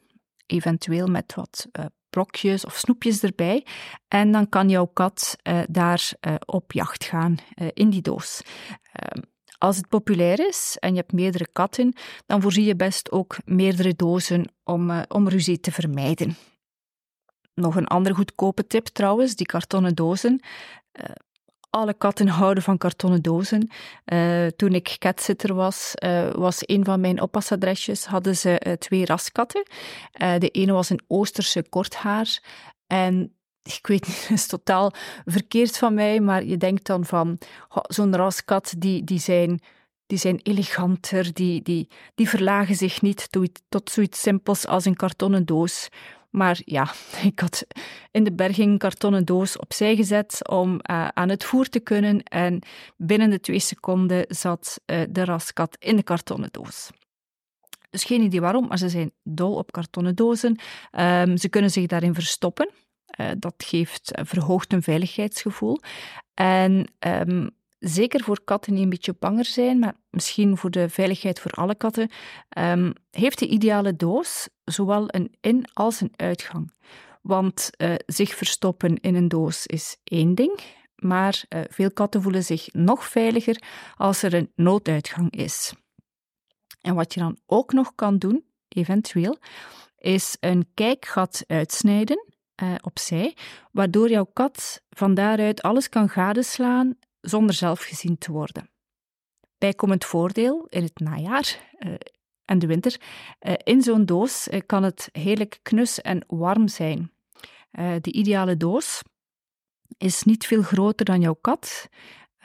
Eventueel 0.46 1.06
met 1.06 1.34
wat 1.34 1.68
blokjes 2.14 2.64
of 2.64 2.76
snoepjes 2.76 3.22
erbij. 3.22 3.66
En 4.08 4.32
dan 4.32 4.48
kan 4.48 4.68
jouw 4.68 4.84
kat 4.86 5.36
uh, 5.42 5.60
daar 5.68 6.12
uh, 6.20 6.34
op 6.44 6.72
jacht 6.72 7.04
gaan 7.04 7.36
uh, 7.54 7.68
in 7.72 7.90
die 7.90 8.02
doos. 8.02 8.42
Ehm, 8.92 9.22
als 9.58 9.76
het 9.76 9.88
populair 9.88 10.48
is 10.48 10.76
en 10.80 10.90
je 10.90 11.00
hebt 11.00 11.12
meerdere 11.12 11.48
katten, 11.52 11.92
dan 12.26 12.42
voorzie 12.42 12.64
je 12.64 12.76
best 12.76 13.10
ook 13.10 13.36
meerdere 13.44 13.94
dozen 13.94 14.52
om, 14.64 15.04
om 15.08 15.28
ruzie 15.28 15.60
te 15.60 15.72
vermijden. 15.72 16.36
Nog 17.54 17.76
een 17.76 17.86
andere 17.86 18.14
goedkope 18.14 18.66
tip 18.66 18.86
trouwens, 18.86 19.34
die 19.34 19.46
kartonnen 19.46 19.94
dozen 19.94 20.40
alle 21.74 21.94
katten 21.94 22.28
houden 22.28 22.62
van 22.62 22.78
kartonnen 22.78 23.22
dozen. 23.22 23.70
Uh, 24.12 24.46
toen 24.46 24.74
ik 24.74 24.96
catsitter 24.98 25.54
was, 25.54 25.92
uh, 26.04 26.30
was 26.30 26.58
een 26.60 26.84
van 26.84 27.00
mijn 27.00 27.20
oppasadresjes, 27.20 28.04
hadden 28.04 28.36
ze 28.36 28.60
uh, 28.66 28.72
twee 28.72 29.04
raskatten. 29.04 29.62
de 30.38 30.48
ene 30.48 30.72
was 30.72 30.90
een 30.90 31.02
Oosterse 31.06 31.68
korthaar 31.68 32.42
en 32.86 33.32
ik 33.78 33.86
weet 33.86 34.06
niet, 34.06 34.20
het 34.20 34.30
is 34.30 34.46
totaal 34.46 34.92
verkeerd 35.24 35.78
van 35.78 35.94
mij, 35.94 36.20
maar 36.20 36.44
je 36.44 36.56
denkt 36.56 36.86
dan 36.86 37.04
van 37.04 37.38
zo'n 37.88 38.16
raskat, 38.16 38.74
die, 38.78 39.04
die, 39.04 39.18
zijn, 39.18 39.60
die 40.06 40.18
zijn 40.18 40.40
eleganter, 40.42 41.32
die, 41.32 41.62
die, 41.62 41.88
die 42.14 42.28
verlagen 42.28 42.74
zich 42.74 43.02
niet 43.02 43.28
tot 43.68 43.90
zoiets 43.90 44.20
simpels 44.20 44.66
als 44.66 44.84
een 44.84 44.96
kartonnen 44.96 45.46
doos. 45.46 45.88
Maar 46.34 46.60
ja, 46.64 46.92
ik 47.30 47.40
had 47.40 47.66
in 48.10 48.24
de 48.24 48.32
berging 48.32 48.78
kartonnen 48.78 49.24
doos 49.24 49.58
opzij 49.58 49.96
gezet 49.96 50.48
om 50.48 50.72
uh, 50.72 51.08
aan 51.08 51.28
het 51.28 51.44
voer 51.44 51.68
te 51.68 51.80
kunnen. 51.80 52.22
En 52.22 52.62
binnen 52.96 53.30
de 53.30 53.40
twee 53.40 53.58
seconden 53.58 54.24
zat 54.28 54.80
uh, 54.86 55.02
de 55.10 55.24
raskat 55.24 55.76
in 55.78 55.96
de 55.96 56.02
kartonnen 56.02 56.48
doos. 56.52 56.90
Dus 57.90 58.04
geen 58.04 58.22
idee 58.22 58.40
waarom, 58.40 58.66
maar 58.66 58.78
ze 58.78 58.88
zijn 58.88 59.12
dol 59.22 59.54
op 59.54 59.72
kartonnen 59.72 60.14
dozen. 60.14 60.58
Um, 60.98 61.36
ze 61.36 61.48
kunnen 61.48 61.70
zich 61.70 61.86
daarin 61.86 62.14
verstoppen. 62.14 62.70
Uh, 63.20 63.30
dat 63.38 63.54
geeft 63.56 64.20
verhoogd 64.22 64.72
een 64.72 64.82
veiligheidsgevoel. 64.82 65.80
En 66.34 66.86
um, 66.98 67.50
zeker 67.84 68.20
voor 68.24 68.44
katten 68.44 68.74
die 68.74 68.82
een 68.82 68.88
beetje 68.90 69.16
banger 69.18 69.44
zijn, 69.44 69.78
maar 69.78 69.94
misschien 70.10 70.56
voor 70.56 70.70
de 70.70 70.88
veiligheid 70.88 71.40
voor 71.40 71.50
alle 71.50 71.74
katten, 71.74 72.10
um, 72.58 72.92
heeft 73.10 73.38
de 73.38 73.46
ideale 73.46 73.96
doos 73.96 74.48
zowel 74.64 75.04
een 75.06 75.34
in- 75.40 75.68
als 75.72 76.00
een 76.00 76.12
uitgang. 76.16 76.72
Want 77.22 77.70
uh, 77.78 77.94
zich 78.06 78.34
verstoppen 78.34 79.00
in 79.00 79.14
een 79.14 79.28
doos 79.28 79.66
is 79.66 79.96
één 80.04 80.34
ding, 80.34 80.60
maar 80.96 81.44
uh, 81.48 81.60
veel 81.68 81.92
katten 81.92 82.22
voelen 82.22 82.44
zich 82.44 82.68
nog 82.72 83.04
veiliger 83.08 83.62
als 83.96 84.22
er 84.22 84.34
een 84.34 84.52
nooduitgang 84.54 85.30
is. 85.30 85.74
En 86.80 86.94
wat 86.94 87.14
je 87.14 87.20
dan 87.20 87.38
ook 87.46 87.72
nog 87.72 87.94
kan 87.94 88.18
doen, 88.18 88.44
eventueel, 88.68 89.38
is 89.98 90.36
een 90.40 90.66
kijkgat 90.74 91.44
uitsnijden 91.46 92.26
uh, 92.62 92.74
opzij, 92.80 93.36
waardoor 93.72 94.10
jouw 94.10 94.28
kat 94.32 94.82
van 94.90 95.14
daaruit 95.14 95.62
alles 95.62 95.88
kan 95.88 96.08
gadeslaan 96.08 96.96
zonder 97.24 97.54
zelf 97.54 97.80
gezien 97.80 98.18
te 98.18 98.32
worden. 98.32 98.70
Bijkomend 99.58 100.04
voordeel 100.04 100.66
in 100.68 100.82
het 100.82 100.98
najaar 100.98 101.58
uh, 101.78 101.94
en 102.44 102.58
de 102.58 102.66
winter. 102.66 103.00
Uh, 103.40 103.52
in 103.56 103.82
zo'n 103.82 104.04
doos 104.04 104.48
uh, 104.48 104.60
kan 104.66 104.82
het 104.82 105.08
heerlijk 105.12 105.58
knus 105.62 106.00
en 106.00 106.24
warm 106.26 106.68
zijn. 106.68 107.12
de 108.00 108.12
ideale 108.12 108.56
doos 108.56 109.02
is 109.98 110.22
niet 110.22 110.46
veel 110.46 110.62
groter 110.62 111.04
dan 111.04 111.20
jouw 111.20 111.38
kat. 111.40 111.88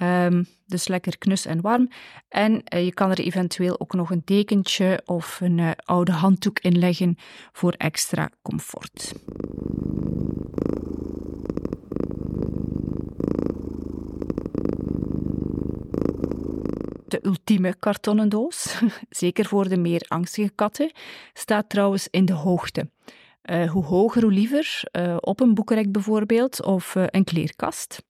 Um, 0.02 0.46
dus 0.66 0.88
lekker 0.88 1.18
knus 1.18 1.46
en 1.46 1.62
warm. 1.62 1.90
En 2.28 2.62
je 2.70 2.94
kan 2.94 3.10
er 3.10 3.20
eventueel 3.20 3.80
ook 3.80 3.94
nog 3.94 4.12
een 4.12 4.22
dekentje 4.26 5.02
of 5.06 5.42
een 5.42 5.76
oude 5.76 6.12
handdoek 6.12 6.60
in 6.60 6.78
leggen 6.78 7.18
voor 7.52 7.72
extra 7.72 8.30
comfort. 8.42 9.14
De 17.10 17.26
ultieme 17.26 17.76
kartonnen 17.80 18.30
doos, 18.30 18.82
zeker 19.10 19.46
voor 19.46 19.70
de 19.70 19.78
meer 19.78 20.06
angstige 20.08 20.52
katten, 20.56 20.92
staat 21.34 21.70
trouwens 21.70 22.08
in 22.12 22.26
de 22.26 22.34
hoogte. 22.34 22.90
Uh, 23.44 23.72
hoe 23.72 23.84
hoger, 23.84 24.22
hoe 24.22 24.32
liever, 24.32 24.82
uh, 24.92 25.18
op 25.20 25.40
een 25.40 25.54
boekenrek 25.54 25.92
bijvoorbeeld, 25.92 26.64
of 26.64 26.96
uh, 26.96 27.04
een 27.08 27.24
kleerkast. 27.24 28.04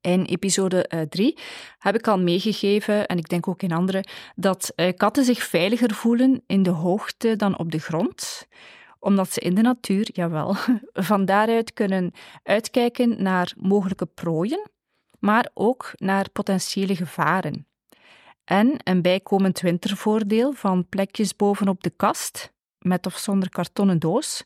In 0.00 0.24
episode 0.24 1.06
3 1.08 1.38
heb 1.78 1.94
ik 1.94 2.08
al 2.08 2.18
meegegeven, 2.18 3.06
en 3.06 3.18
ik 3.18 3.28
denk 3.28 3.48
ook 3.48 3.62
in 3.62 3.72
andere, 3.72 4.04
dat 4.34 4.72
katten 4.96 5.24
zich 5.24 5.42
veiliger 5.42 5.94
voelen 5.94 6.42
in 6.46 6.62
de 6.62 6.70
hoogte 6.70 7.36
dan 7.36 7.58
op 7.58 7.70
de 7.70 7.78
grond 7.78 8.46
omdat 9.06 9.32
ze 9.32 9.40
in 9.40 9.54
de 9.54 9.62
natuur, 9.62 10.08
jawel, 10.12 10.56
van 11.08 11.24
daaruit 11.24 11.72
kunnen 11.72 12.12
uitkijken 12.42 13.22
naar 13.22 13.52
mogelijke 13.56 14.06
prooien, 14.06 14.70
maar 15.18 15.50
ook 15.54 15.92
naar 15.96 16.30
potentiële 16.30 16.96
gevaren. 16.96 17.66
En 18.46 18.76
een 18.84 19.02
bijkomend 19.02 19.60
wintervoordeel 19.60 20.52
van 20.52 20.88
plekjes 20.88 21.36
bovenop 21.36 21.82
de 21.82 21.90
kast, 21.90 22.52
met 22.78 23.06
of 23.06 23.16
zonder 23.16 23.48
kartonnen 23.48 23.98
doos. 23.98 24.44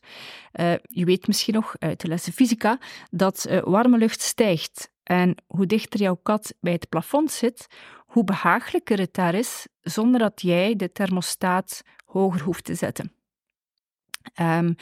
Uh, 0.53 0.73
je 0.81 1.05
weet 1.05 1.27
misschien 1.27 1.53
nog 1.53 1.75
uit 1.79 2.01
de 2.01 2.07
lessen 2.07 2.33
fysica 2.33 2.79
dat 3.11 3.45
uh, 3.49 3.61
warme 3.63 3.97
lucht 3.97 4.21
stijgt. 4.21 4.91
En 5.03 5.35
hoe 5.47 5.65
dichter 5.65 5.99
jouw 5.99 6.19
kat 6.23 6.53
bij 6.59 6.71
het 6.71 6.89
plafond 6.89 7.31
zit, 7.31 7.67
hoe 8.05 8.23
behagelijker 8.23 8.99
het 8.99 9.13
daar 9.13 9.33
is, 9.33 9.67
zonder 9.81 10.19
dat 10.19 10.41
jij 10.41 10.75
de 10.75 10.91
thermostaat 10.91 11.81
hoger 12.05 12.41
hoeft 12.41 12.63
te 12.63 12.75
zetten. 12.75 13.13
Um, 14.41 14.75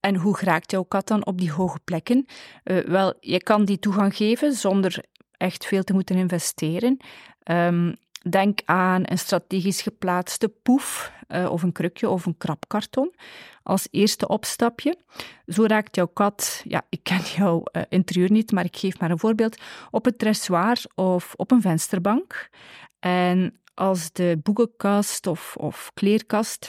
en 0.00 0.16
hoe 0.16 0.38
raakt 0.40 0.70
jouw 0.70 0.82
kat 0.82 1.06
dan 1.08 1.26
op 1.26 1.38
die 1.38 1.52
hoge 1.52 1.78
plekken? 1.84 2.26
Uh, 2.64 2.84
wel, 2.84 3.14
je 3.20 3.42
kan 3.42 3.64
die 3.64 3.78
toegang 3.78 4.16
geven 4.16 4.52
zonder 4.52 5.04
echt 5.36 5.66
veel 5.66 5.82
te 5.82 5.92
moeten 5.92 6.16
investeren. 6.16 6.96
Um, 7.44 7.96
Denk 8.28 8.60
aan 8.64 9.02
een 9.04 9.18
strategisch 9.18 9.82
geplaatste 9.82 10.48
poef 10.48 11.12
uh, 11.28 11.50
of 11.50 11.62
een 11.62 11.72
krukje 11.72 12.08
of 12.08 12.26
een 12.26 12.36
krabkarton 12.36 13.14
als 13.62 13.88
eerste 13.90 14.28
opstapje. 14.28 14.98
Zo 15.46 15.66
raakt 15.66 15.96
jouw 15.96 16.06
kat, 16.06 16.62
ja, 16.64 16.82
ik 16.88 17.02
ken 17.02 17.20
jouw 17.20 17.62
uh, 17.72 17.82
interieur 17.88 18.30
niet, 18.30 18.52
maar 18.52 18.64
ik 18.64 18.76
geef 18.76 19.00
maar 19.00 19.10
een 19.10 19.18
voorbeeld, 19.18 19.60
op 19.90 20.04
het 20.04 20.18
dressoir 20.18 20.84
of 20.94 21.34
op 21.36 21.50
een 21.50 21.60
vensterbank. 21.60 22.48
En 22.98 23.60
als 23.74 24.12
de 24.12 24.40
boekenkast 24.42 25.26
of, 25.26 25.56
of 25.56 25.90
kleerkast 25.94 26.68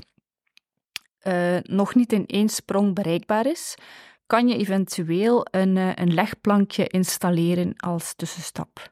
uh, 1.24 1.57
nog 1.62 1.95
niet 1.95 2.13
in 2.13 2.25
één 2.25 2.50
sprong 2.50 2.95
bereikbaar 2.95 3.45
is, 3.45 3.75
kan 4.27 4.48
je 4.48 4.57
eventueel 4.57 5.45
een, 5.51 5.75
een 5.75 6.13
legplankje 6.13 6.88
installeren 6.88 7.74
als 7.75 8.13
tussenstap. 8.15 8.91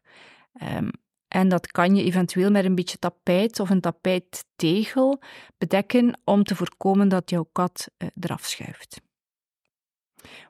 Um, 0.61 0.91
en 1.31 1.49
dat 1.49 1.71
kan 1.71 1.95
je 1.95 2.03
eventueel 2.03 2.51
met 2.51 2.65
een 2.65 2.75
beetje 2.75 2.97
tapijt 2.97 3.59
of 3.59 3.69
een 3.69 3.81
tapijttegel 3.81 5.21
bedekken 5.57 6.19
om 6.23 6.43
te 6.43 6.55
voorkomen 6.55 7.09
dat 7.09 7.29
jouw 7.29 7.49
kat 7.51 7.87
uh, 7.97 8.09
eraf 8.19 8.45
schuift. 8.45 9.01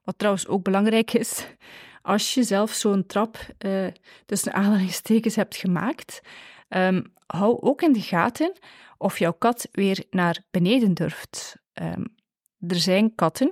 Wat 0.04 0.18
trouwens 0.18 0.48
ook 0.48 0.64
belangrijk 0.64 1.14
is, 1.14 1.48
als 2.02 2.34
je 2.34 2.44
zelf 2.44 2.72
zo'n 2.72 3.06
trap 3.06 3.38
uh, 3.60 3.88
tussen 4.26 4.54
aanhalingstekens 4.54 5.36
hebt 5.36 5.56
gemaakt, 5.56 6.22
um, 6.70 7.14
hou 7.26 7.62
ook 7.62 7.82
in 7.82 7.94
de 7.94 8.02
gaten 8.02 8.60
of 8.98 9.20
jouw 9.20 9.34
kat 9.34 9.68
weer 9.72 10.06
naar 10.10 10.44
beneden 10.52 10.94
durft. 10.94 11.56
Um, 11.74 12.16
er 12.68 12.80
zijn 12.80 13.16
katten, 13.16 13.50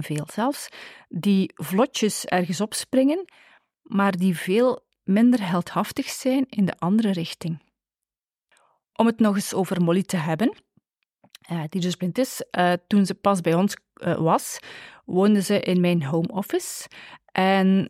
veel 0.00 0.26
zelfs, 0.32 0.68
die 1.08 1.52
vlotjes 1.54 2.24
ergens 2.24 2.60
opspringen, 2.60 3.32
maar 3.82 4.16
die 4.16 4.36
veel 4.36 4.86
minder 5.08 5.48
heldhaftig 5.48 6.08
zijn 6.08 6.46
in 6.48 6.64
de 6.64 6.78
andere 6.78 7.10
richting. 7.10 7.62
Om 8.92 9.06
het 9.06 9.18
nog 9.18 9.34
eens 9.34 9.54
over 9.54 9.82
Molly 9.82 10.02
te 10.02 10.16
hebben, 10.16 10.52
uh, 11.50 11.62
die 11.68 11.80
dus 11.80 11.94
blind 11.94 12.18
is, 12.18 12.44
uh, 12.58 12.72
toen 12.86 13.06
ze 13.06 13.14
pas 13.14 13.40
bij 13.40 13.54
ons 13.54 13.76
uh, 13.94 14.16
was, 14.16 14.58
woonde 15.04 15.42
ze 15.42 15.60
in 15.60 15.80
mijn 15.80 16.04
home 16.04 16.28
office. 16.28 16.88
En 17.32 17.86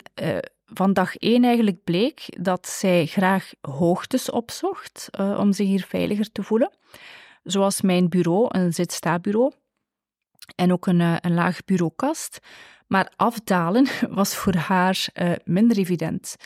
van 0.65 0.93
dag 0.93 1.17
één 1.17 1.45
eigenlijk 1.45 1.85
bleek 1.85 2.25
dat 2.41 2.69
zij 2.69 3.07
graag 3.07 3.53
hoogtes 3.61 4.31
opzocht 4.31 5.09
om 5.19 5.53
zich 5.53 5.67
hier 5.67 5.85
veiliger 5.85 6.33
te 6.33 6.43
voelen. 6.43 6.77
Zoals 7.43 7.81
mijn 7.81 8.09
bureau, 8.09 8.47
een 8.49 8.73
zit-sta-bureau, 8.73 9.53
en 10.55 10.73
ook 10.73 10.87
een, 10.87 11.01
een 11.01 11.35
laag 11.35 11.65
bureaukast. 11.65 12.39
Maar 12.87 13.13
afdalen 13.17 13.87
was 14.11 14.37
voor 14.37 14.55
haar 14.55 15.09
minder 15.45 15.79
evident. 15.79 16.37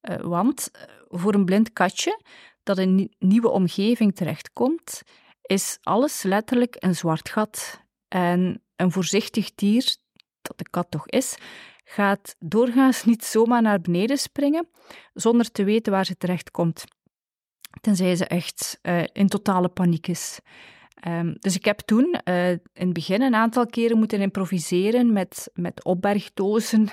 Eh, 0.00 0.16
want 0.20 0.70
eh, 0.72 0.82
voor 1.08 1.34
een 1.34 1.44
blind 1.44 1.72
katje 1.72 2.20
dat 2.62 2.78
in 2.78 2.98
een 2.98 3.28
nieuwe 3.28 3.48
omgeving 3.48 4.14
terechtkomt, 4.14 5.02
is 5.42 5.78
alles 5.82 6.22
letterlijk 6.22 6.76
een 6.78 6.94
zwart 6.94 7.28
gat. 7.28 7.80
En 8.08 8.62
een 8.76 8.92
voorzichtig 8.92 9.54
dier, 9.54 9.96
dat 10.42 10.58
de 10.58 10.68
kat 10.70 10.90
toch 10.90 11.08
is, 11.08 11.36
gaat 11.84 12.36
doorgaans 12.38 13.04
niet 13.04 13.24
zomaar 13.24 13.62
naar 13.62 13.80
beneden 13.80 14.18
springen 14.18 14.68
zonder 15.12 15.50
te 15.50 15.64
weten 15.64 15.92
waar 15.92 16.04
ze 16.04 16.16
terechtkomt. 16.16 16.84
Tenzij 17.80 18.16
ze 18.16 18.26
echt 18.26 18.78
uh, 18.82 19.02
in 19.12 19.28
totale 19.28 19.68
paniek 19.68 20.06
is. 20.06 20.38
Um, 21.06 21.34
dus 21.38 21.56
ik 21.56 21.64
heb 21.64 21.78
toen 21.78 22.20
in 22.24 22.60
het 22.72 22.92
begin 22.92 23.22
een 23.22 23.34
aantal 23.34 23.66
keren 23.66 23.98
moeten 23.98 24.20
improviseren 24.20 25.12
met, 25.12 25.50
met 25.54 25.84
opbergdozen 25.84 26.88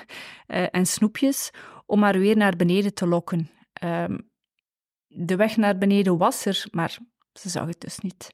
en 0.46 0.86
snoepjes 0.86 1.50
om 1.86 2.02
haar 2.02 2.18
weer 2.18 2.36
naar 2.36 2.56
beneden 2.56 2.94
te 2.94 3.06
lokken. 3.06 3.50
Um, 3.84 4.30
de 5.06 5.36
weg 5.36 5.56
naar 5.56 5.78
beneden 5.78 6.18
was 6.18 6.44
er, 6.44 6.66
maar 6.70 6.98
ze 7.32 7.48
zag 7.48 7.66
het 7.66 7.80
dus 7.80 7.98
niet. 7.98 8.30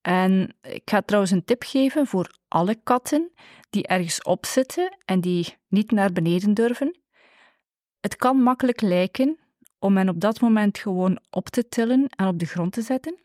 En 0.00 0.56
ik 0.62 0.82
ga 0.84 1.00
trouwens 1.00 1.32
een 1.32 1.44
tip 1.44 1.62
geven 1.62 2.06
voor 2.06 2.38
alle 2.48 2.74
katten 2.82 3.32
die 3.70 3.86
ergens 3.86 4.22
op 4.22 4.46
zitten 4.46 4.96
en 5.04 5.20
die 5.20 5.56
niet 5.68 5.90
naar 5.90 6.12
beneden 6.12 6.54
durven. 6.54 7.00
Het 8.00 8.16
kan 8.16 8.36
makkelijk 8.36 8.80
lijken 8.80 9.38
om 9.78 9.96
hen 9.96 10.08
op 10.08 10.20
dat 10.20 10.40
moment 10.40 10.78
gewoon 10.78 11.20
op 11.30 11.48
te 11.48 11.68
tillen 11.68 12.08
en 12.08 12.26
op 12.26 12.38
de 12.38 12.46
grond 12.46 12.72
te 12.72 12.82
zetten. 12.82 13.18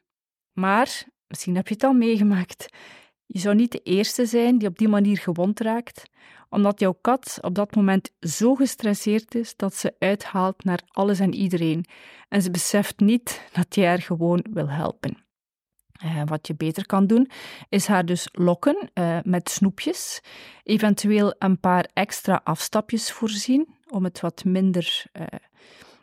Maar, 0.51 1.03
misschien 1.27 1.55
heb 1.55 1.67
je 1.67 1.73
het 1.73 1.83
al 1.83 1.93
meegemaakt, 1.93 2.65
je 3.25 3.39
zou 3.39 3.55
niet 3.55 3.71
de 3.71 3.81
eerste 3.83 4.25
zijn 4.25 4.57
die 4.57 4.67
op 4.67 4.77
die 4.77 4.87
manier 4.87 5.17
gewond 5.17 5.59
raakt, 5.59 6.03
omdat 6.49 6.79
jouw 6.79 6.97
kat 7.01 7.37
op 7.41 7.55
dat 7.55 7.75
moment 7.75 8.11
zo 8.19 8.55
gestresseerd 8.55 9.35
is 9.35 9.55
dat 9.55 9.75
ze 9.75 9.95
uithaalt 9.99 10.63
naar 10.63 10.81
alles 10.87 11.19
en 11.19 11.33
iedereen. 11.33 11.85
En 12.29 12.41
ze 12.41 12.51
beseft 12.51 12.99
niet 12.99 13.41
dat 13.53 13.75
je 13.75 13.85
haar 13.85 14.01
gewoon 14.01 14.45
wil 14.51 14.69
helpen. 14.69 15.23
Uh, 16.03 16.21
wat 16.25 16.47
je 16.47 16.55
beter 16.55 16.85
kan 16.85 17.07
doen, 17.07 17.29
is 17.69 17.87
haar 17.87 18.05
dus 18.05 18.27
lokken 18.31 18.89
uh, 18.93 19.17
met 19.23 19.49
snoepjes, 19.49 20.21
eventueel 20.63 21.35
een 21.39 21.59
paar 21.59 21.89
extra 21.93 22.41
afstapjes 22.43 23.11
voorzien 23.11 23.67
om 23.89 24.03
het 24.03 24.19
wat 24.19 24.43
minder 24.43 25.05
uh, 25.13 25.25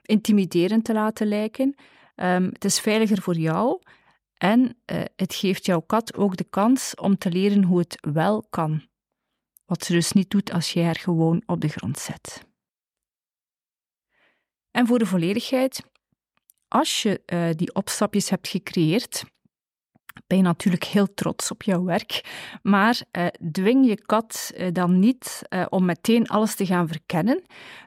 intimiderend 0.02 0.85
te 0.85 0.93
laten 0.93 1.26
lijken. 1.26 1.75
Um, 2.17 2.45
het 2.52 2.64
is 2.64 2.81
veiliger 2.81 3.23
voor 3.23 3.37
jou 3.37 3.81
en 4.42 4.76
het 5.16 5.34
geeft 5.34 5.66
jouw 5.66 5.80
kat 5.80 6.14
ook 6.16 6.37
de 6.37 6.44
kans 6.44 6.94
om 6.94 7.18
te 7.18 7.30
leren 7.30 7.62
hoe 7.62 7.78
het 7.78 7.99
wel 8.12 8.46
kan. 8.50 8.87
Wat 9.64 9.84
ze 9.84 9.92
dus 9.92 10.12
niet 10.12 10.30
doet 10.30 10.52
als 10.52 10.72
je 10.72 10.82
haar 10.82 10.96
gewoon 10.96 11.42
op 11.46 11.61
de 11.61 11.68
grond 11.68 11.99
zet. 11.99 12.46
En 14.70 14.87
voor 14.87 14.99
de 14.99 15.06
volledigheid, 15.06 15.82
als 16.68 17.02
je 17.02 17.52
die 17.56 17.75
opstapjes 17.75 18.30
hebt 18.30 18.49
gecreëerd, 18.49 19.25
ben 20.26 20.38
je 20.38 20.42
natuurlijk 20.42 20.84
heel 20.84 21.14
trots 21.14 21.50
op 21.50 21.62
jouw 21.62 21.84
werk, 21.84 22.25
maar 22.62 23.02
eh, 23.11 23.26
dwing 23.52 23.87
je 23.87 24.02
kat 24.02 24.50
eh, 24.54 24.72
dan 24.72 24.99
niet 24.99 25.42
eh, 25.49 25.66
om 25.68 25.84
meteen 25.84 26.28
alles 26.28 26.54
te 26.54 26.66
gaan 26.66 26.88
verkennen 26.88 27.42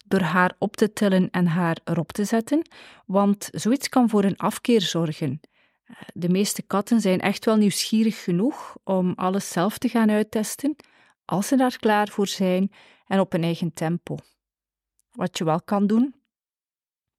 door 0.05 0.21
haar 0.21 0.55
op 0.59 0.75
te 0.75 0.93
tillen 0.93 1.29
en 1.29 1.47
haar 1.47 1.77
erop 1.83 2.12
te 2.12 2.24
zetten, 2.24 2.69
want 3.05 3.50
zoiets 3.51 3.89
kan 3.89 4.09
voor 4.09 4.24
een 4.24 4.38
afkeer 4.38 4.81
zorgen. 4.81 5.39
Eh, 5.86 5.96
de 6.13 6.30
meeste 6.30 6.62
katten 6.62 7.01
zijn 7.01 7.20
echt 7.20 7.46
wel 7.46 7.56
nieuwsgierig 7.56 8.24
genoeg 8.24 8.77
om 8.84 9.13
alles 9.15 9.50
zelf 9.50 9.77
te 9.77 9.89
gaan 9.89 10.12
uittesten, 10.12 10.75
als 11.25 11.48
ze 11.48 11.56
daar 11.56 11.77
klaar 11.77 12.08
voor 12.08 12.27
zijn 12.27 12.72
en 13.06 13.20
op 13.20 13.34
een 13.34 13.44
eigen 13.44 13.74
tempo. 13.74 14.18
Wat 15.12 15.38
je 15.38 15.44
wel 15.44 15.62
kan 15.62 15.88
doen, 15.88 16.15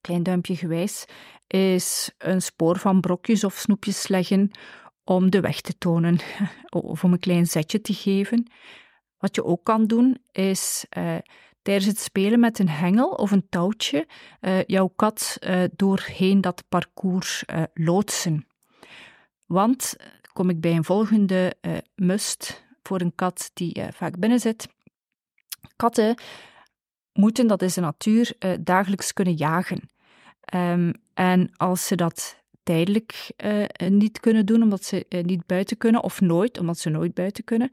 klein 0.00 0.22
duimpje 0.22 0.56
gewijs, 0.56 1.04
is 1.46 2.10
een 2.18 2.42
spoor 2.42 2.78
van 2.78 3.00
brokjes 3.00 3.44
of 3.44 3.54
snoepjes 3.54 4.08
leggen 4.08 4.50
om 5.04 5.30
de 5.30 5.40
weg 5.40 5.60
te 5.60 5.78
tonen 5.78 6.18
of 6.70 7.04
om 7.04 7.12
een 7.12 7.18
klein 7.18 7.46
zetje 7.46 7.80
te 7.80 7.94
geven. 7.94 8.50
Wat 9.18 9.34
je 9.34 9.44
ook 9.44 9.64
kan 9.64 9.86
doen, 9.86 10.18
is 10.32 10.86
uh, 10.98 11.16
tijdens 11.62 11.86
het 11.86 11.98
spelen 11.98 12.40
met 12.40 12.58
een 12.58 12.68
hengel 12.68 13.08
of 13.08 13.30
een 13.30 13.48
touwtje 13.48 14.06
uh, 14.40 14.64
jouw 14.64 14.92
kat 14.96 15.36
uh, 15.40 15.64
doorheen 15.76 16.40
dat 16.40 16.64
parcours 16.68 17.44
loodsen. 17.74 18.46
Want, 19.46 19.96
kom 20.32 20.50
ik 20.50 20.60
bij 20.60 20.72
een 20.72 20.84
volgende 20.84 21.56
must 21.94 22.64
voor 22.82 23.00
een 23.00 23.14
kat 23.14 23.50
die 23.54 23.82
vaak 23.92 24.18
binnen 24.18 24.40
zit. 24.40 24.68
Katten 25.76 26.18
moeten, 27.12 27.46
dat 27.46 27.62
is 27.62 27.74
de 27.74 27.80
natuur, 27.80 28.32
dagelijks 28.60 29.12
kunnen 29.12 29.34
jagen. 29.34 29.90
Um, 30.54 30.92
en 31.14 31.52
als 31.56 31.86
ze 31.86 31.94
dat 31.94 32.42
tijdelijk 32.62 33.32
niet 33.88 34.20
kunnen 34.20 34.46
doen, 34.46 34.62
omdat 34.62 34.84
ze 34.84 35.06
niet 35.22 35.46
buiten 35.46 35.76
kunnen, 35.76 36.02
of 36.02 36.20
nooit, 36.20 36.58
omdat 36.58 36.78
ze 36.78 36.88
nooit 36.88 37.14
buiten 37.14 37.44
kunnen, 37.44 37.70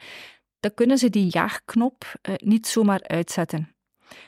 dan 0.60 0.74
kunnen 0.74 0.98
ze 0.98 1.10
die 1.10 1.28
jaagknop 1.30 2.12
niet 2.36 2.68
zomaar 2.68 3.02
uitzetten. 3.08 3.76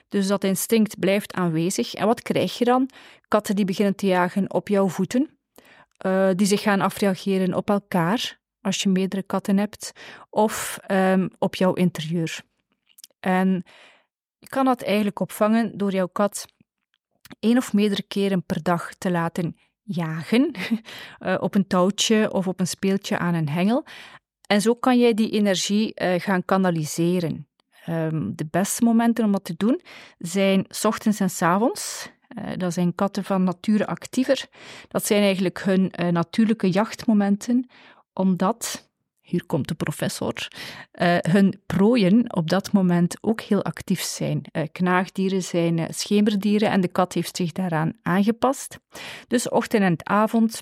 Dus 0.09 0.27
dat 0.27 0.43
instinct 0.43 0.99
blijft 0.99 1.33
aanwezig. 1.33 1.93
En 1.93 2.07
wat 2.07 2.21
krijg 2.21 2.57
je 2.57 2.65
dan? 2.65 2.89
Katten 3.27 3.55
die 3.55 3.65
beginnen 3.65 3.95
te 3.95 4.05
jagen 4.05 4.53
op 4.53 4.67
jouw 4.67 4.87
voeten, 4.89 5.34
die 6.35 6.47
zich 6.47 6.61
gaan 6.61 6.81
afreageren 6.81 7.53
op 7.53 7.69
elkaar, 7.69 8.39
als 8.61 8.83
je 8.83 8.89
meerdere 8.89 9.23
katten 9.23 9.57
hebt, 9.57 9.91
of 10.29 10.79
um, 10.91 11.29
op 11.37 11.55
jouw 11.55 11.73
interieur. 11.73 12.41
En 13.20 13.63
je 14.37 14.48
kan 14.48 14.65
dat 14.65 14.81
eigenlijk 14.81 15.20
opvangen 15.20 15.77
door 15.77 15.91
jouw 15.91 16.07
kat 16.07 16.46
één 17.39 17.57
of 17.57 17.74
meerdere 17.74 18.03
keren 18.03 18.43
per 18.43 18.63
dag 18.63 18.93
te 18.98 19.11
laten 19.11 19.57
jagen 19.83 20.55
uh, 21.20 21.37
op 21.48 21.55
een 21.55 21.67
touwtje 21.67 22.31
of 22.33 22.48
op 22.48 22.59
een 22.59 22.67
speeltje 22.67 23.17
aan 23.17 23.33
een 23.33 23.50
hengel. 23.50 23.85
En 24.48 24.61
zo 24.61 24.75
kan 24.75 25.00
jij 25.00 25.13
die 25.13 25.31
energie 25.31 26.01
uh, 26.01 26.20
gaan 26.20 26.46
kanaliseren. 26.46 27.48
Um, 27.89 28.35
de 28.35 28.46
beste 28.51 28.83
momenten 28.83 29.25
om 29.25 29.31
dat 29.31 29.43
te 29.43 29.53
doen 29.57 29.81
zijn 30.17 30.65
s 30.67 30.85
ochtends 30.85 31.20
en 31.20 31.29
s 31.29 31.41
avonds. 31.41 32.11
Uh, 32.35 32.43
dat 32.57 32.74
zijn 32.74 32.95
katten 32.95 33.24
van 33.24 33.43
nature 33.43 33.87
actiever. 33.87 34.48
Dat 34.87 35.05
zijn 35.05 35.21
eigenlijk 35.21 35.61
hun 35.61 35.91
natuurlijke 36.11 36.69
jachtmomenten, 36.69 37.69
omdat 38.13 38.89
hier 39.21 39.45
komt 39.45 39.67
de 39.67 39.75
professor, 39.75 40.48
uh, 40.93 41.17
hun 41.19 41.61
prooien 41.65 42.35
op 42.35 42.50
dat 42.50 42.71
moment 42.71 43.17
ook 43.21 43.41
heel 43.41 43.63
actief 43.63 44.01
zijn. 44.01 44.41
Knaagdieren 44.71 45.43
zijn 45.43 45.87
schemerdieren 45.93 46.71
en 46.71 46.81
de 46.81 46.87
kat 46.87 47.13
heeft 47.13 47.35
zich 47.35 47.51
daaraan 47.51 47.93
aangepast. 48.01 48.79
Dus 49.27 49.50
ochtend 49.50 49.83
en 49.83 50.07
avond 50.07 50.61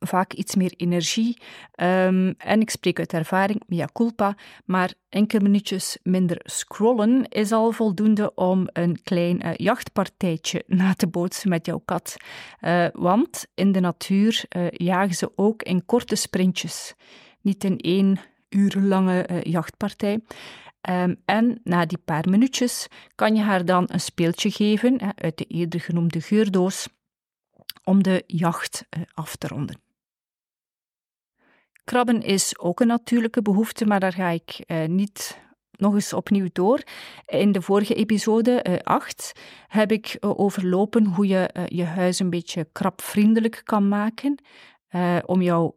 vaak 0.00 0.32
iets 0.32 0.54
meer 0.54 0.72
energie. 0.76 1.38
Um, 1.82 2.34
en 2.38 2.60
ik 2.60 2.70
spreek 2.70 2.98
uit 2.98 3.12
ervaring, 3.12 3.62
mea 3.66 3.88
culpa, 3.92 4.36
maar 4.64 4.94
enkele 5.08 5.42
minuutjes 5.42 5.98
minder 6.02 6.40
scrollen 6.42 7.28
is 7.28 7.52
al 7.52 7.72
voldoende 7.72 8.34
om 8.34 8.68
een 8.72 9.02
klein 9.02 9.46
uh, 9.46 9.54
jachtpartijtje 9.54 10.64
na 10.78 10.94
te 10.94 11.06
bootsen 11.06 11.48
met 11.48 11.66
jouw 11.66 11.82
kat. 11.84 12.16
Uh, 12.60 12.86
want 12.92 13.46
in 13.54 13.72
de 13.72 13.80
natuur 13.80 14.44
uh, 14.56 14.66
jagen 14.70 15.14
ze 15.14 15.32
ook 15.36 15.62
in 15.62 15.84
korte 15.84 16.14
sprintjes 16.14 16.94
niet 17.40 17.64
in 17.64 17.78
één 17.78 18.18
uur 18.48 18.76
lange 18.80 19.40
jachtpartij. 19.42 20.20
Um, 20.90 21.16
en 21.24 21.60
na 21.64 21.86
die 21.86 21.98
paar 21.98 22.28
minuutjes 22.28 22.86
kan 23.14 23.34
je 23.34 23.42
haar 23.42 23.64
dan 23.64 23.84
een 23.86 24.00
speeltje 24.00 24.50
geven 24.50 25.14
uit 25.14 25.38
de 25.38 25.44
eerder 25.44 25.80
genoemde 25.80 26.20
geurdoos 26.20 26.88
om 27.84 28.02
de 28.02 28.22
jacht 28.26 28.86
uh, 28.96 29.02
af 29.14 29.36
te 29.36 29.48
ronden. 29.48 29.80
Krabben 31.84 32.22
is 32.22 32.58
ook 32.58 32.80
een 32.80 32.86
natuurlijke 32.86 33.42
behoefte, 33.42 33.86
maar 33.86 34.00
daar 34.00 34.12
ga 34.12 34.28
ik 34.28 34.64
uh, 34.66 34.84
niet 34.84 35.40
nog 35.70 35.94
eens 35.94 36.12
opnieuw 36.12 36.48
door. 36.52 36.82
In 37.26 37.52
de 37.52 37.62
vorige 37.62 37.94
episode 37.94 38.64
uh, 38.68 38.76
8 38.82 39.32
heb 39.66 39.92
ik 39.92 40.16
overlopen 40.20 41.06
hoe 41.06 41.26
je 41.26 41.66
je 41.66 41.84
huis 41.84 42.18
een 42.18 42.30
beetje 42.30 42.68
krabvriendelijk 42.72 43.60
kan 43.64 43.88
maken 43.88 44.42
om 45.26 45.42
jouw 45.42 45.76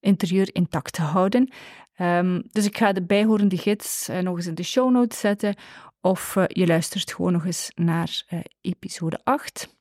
interieur 0.00 0.48
intact 0.52 0.92
te 0.92 1.02
houden. 1.02 1.52
Um, 1.98 2.42
dus 2.52 2.64
ik 2.64 2.76
ga 2.76 2.92
de 2.92 3.02
bijhorende 3.02 3.56
gids 3.56 4.08
nog 4.20 4.36
eens 4.36 4.46
in 4.46 4.54
de 4.54 4.62
show 4.62 4.90
notes 4.90 5.20
zetten, 5.20 5.56
of 6.00 6.34
je 6.46 6.66
luistert 6.66 7.12
gewoon 7.12 7.32
nog 7.32 7.44
eens 7.44 7.70
naar 7.74 8.22
episode 8.60 9.20
8. 9.24 9.73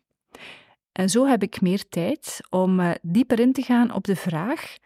En 0.93 1.09
zo 1.09 1.25
heb 1.25 1.43
ik 1.43 1.61
meer 1.61 1.87
tijd 1.89 2.39
om 2.49 2.81
dieper 3.01 3.39
in 3.39 3.53
te 3.53 3.61
gaan 3.61 3.93
op 3.93 4.03
de 4.03 4.15
vraag 4.15 4.77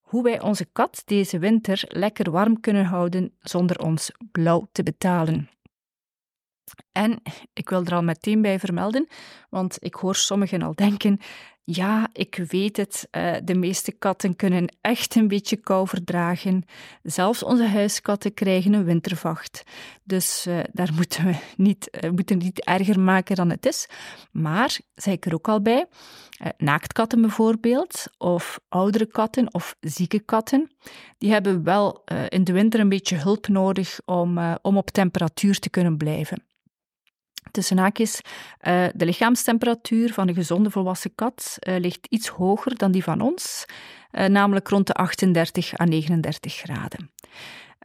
hoe 0.00 0.22
wij 0.22 0.40
onze 0.40 0.66
kat 0.72 1.02
deze 1.04 1.38
winter 1.38 1.84
lekker 1.86 2.30
warm 2.30 2.60
kunnen 2.60 2.84
houden 2.84 3.34
zonder 3.40 3.78
ons 3.78 4.10
blauw 4.32 4.68
te 4.72 4.82
betalen. 4.82 5.48
En 6.92 7.22
ik 7.52 7.68
wil 7.68 7.84
er 7.84 7.94
al 7.94 8.02
meteen 8.02 8.42
bij 8.42 8.58
vermelden, 8.58 9.08
want 9.50 9.76
ik 9.80 9.94
hoor 9.94 10.14
sommigen 10.14 10.62
al 10.62 10.74
denken: 10.74 11.20
ja, 11.64 12.08
ik 12.12 12.44
weet 12.48 12.76
het. 12.76 13.08
Uh, 13.10 13.32
de 13.44 13.54
meeste 13.54 13.92
katten 13.92 14.36
kunnen 14.36 14.76
echt 14.80 15.14
een 15.14 15.28
beetje 15.28 15.56
kou 15.56 15.88
verdragen. 15.88 16.64
Zelfs 17.02 17.42
onze 17.42 17.66
huiskatten 17.66 18.34
krijgen 18.34 18.72
een 18.72 18.84
wintervacht. 18.84 19.62
Dus 20.02 20.46
uh, 20.46 20.58
daar 20.72 20.90
moeten 20.96 21.24
we 21.24 21.34
niet, 21.56 21.98
uh, 22.04 22.10
moeten 22.10 22.38
niet 22.38 22.64
erger 22.64 23.00
maken 23.00 23.36
dan 23.36 23.50
het 23.50 23.66
is. 23.66 23.88
Maar, 24.32 24.78
zei 24.94 25.16
ik 25.16 25.26
er 25.26 25.34
ook 25.34 25.48
al 25.48 25.62
bij, 25.62 25.86
naaktkatten 26.56 27.20
bijvoorbeeld, 27.20 28.04
of 28.18 28.60
oudere 28.68 29.06
katten 29.06 29.54
of 29.54 29.76
zieke 29.80 30.20
katten, 30.20 30.70
die 31.18 31.32
hebben 31.32 31.62
wel 31.62 32.04
in 32.28 32.44
de 32.44 32.52
winter 32.52 32.80
een 32.80 32.88
beetje 32.88 33.16
hulp 33.16 33.48
nodig 33.48 34.00
om, 34.04 34.38
om 34.62 34.76
op 34.76 34.90
temperatuur 34.90 35.58
te 35.58 35.70
kunnen 35.70 35.96
blijven 35.96 36.42
tussen 37.54 37.78
haakjes, 37.78 38.20
uh, 38.68 38.86
de 38.94 39.04
lichaamstemperatuur 39.04 40.12
van 40.12 40.28
een 40.28 40.34
gezonde 40.34 40.70
volwassen 40.70 41.14
kat 41.14 41.56
uh, 41.60 41.78
ligt 41.78 42.06
iets 42.06 42.28
hoger 42.28 42.76
dan 42.76 42.92
die 42.92 43.02
van 43.02 43.20
ons, 43.20 43.64
uh, 44.12 44.26
namelijk 44.26 44.68
rond 44.68 44.86
de 44.86 44.92
38 44.92 45.78
à 45.80 45.84
39 45.84 46.54
graden. 46.54 47.10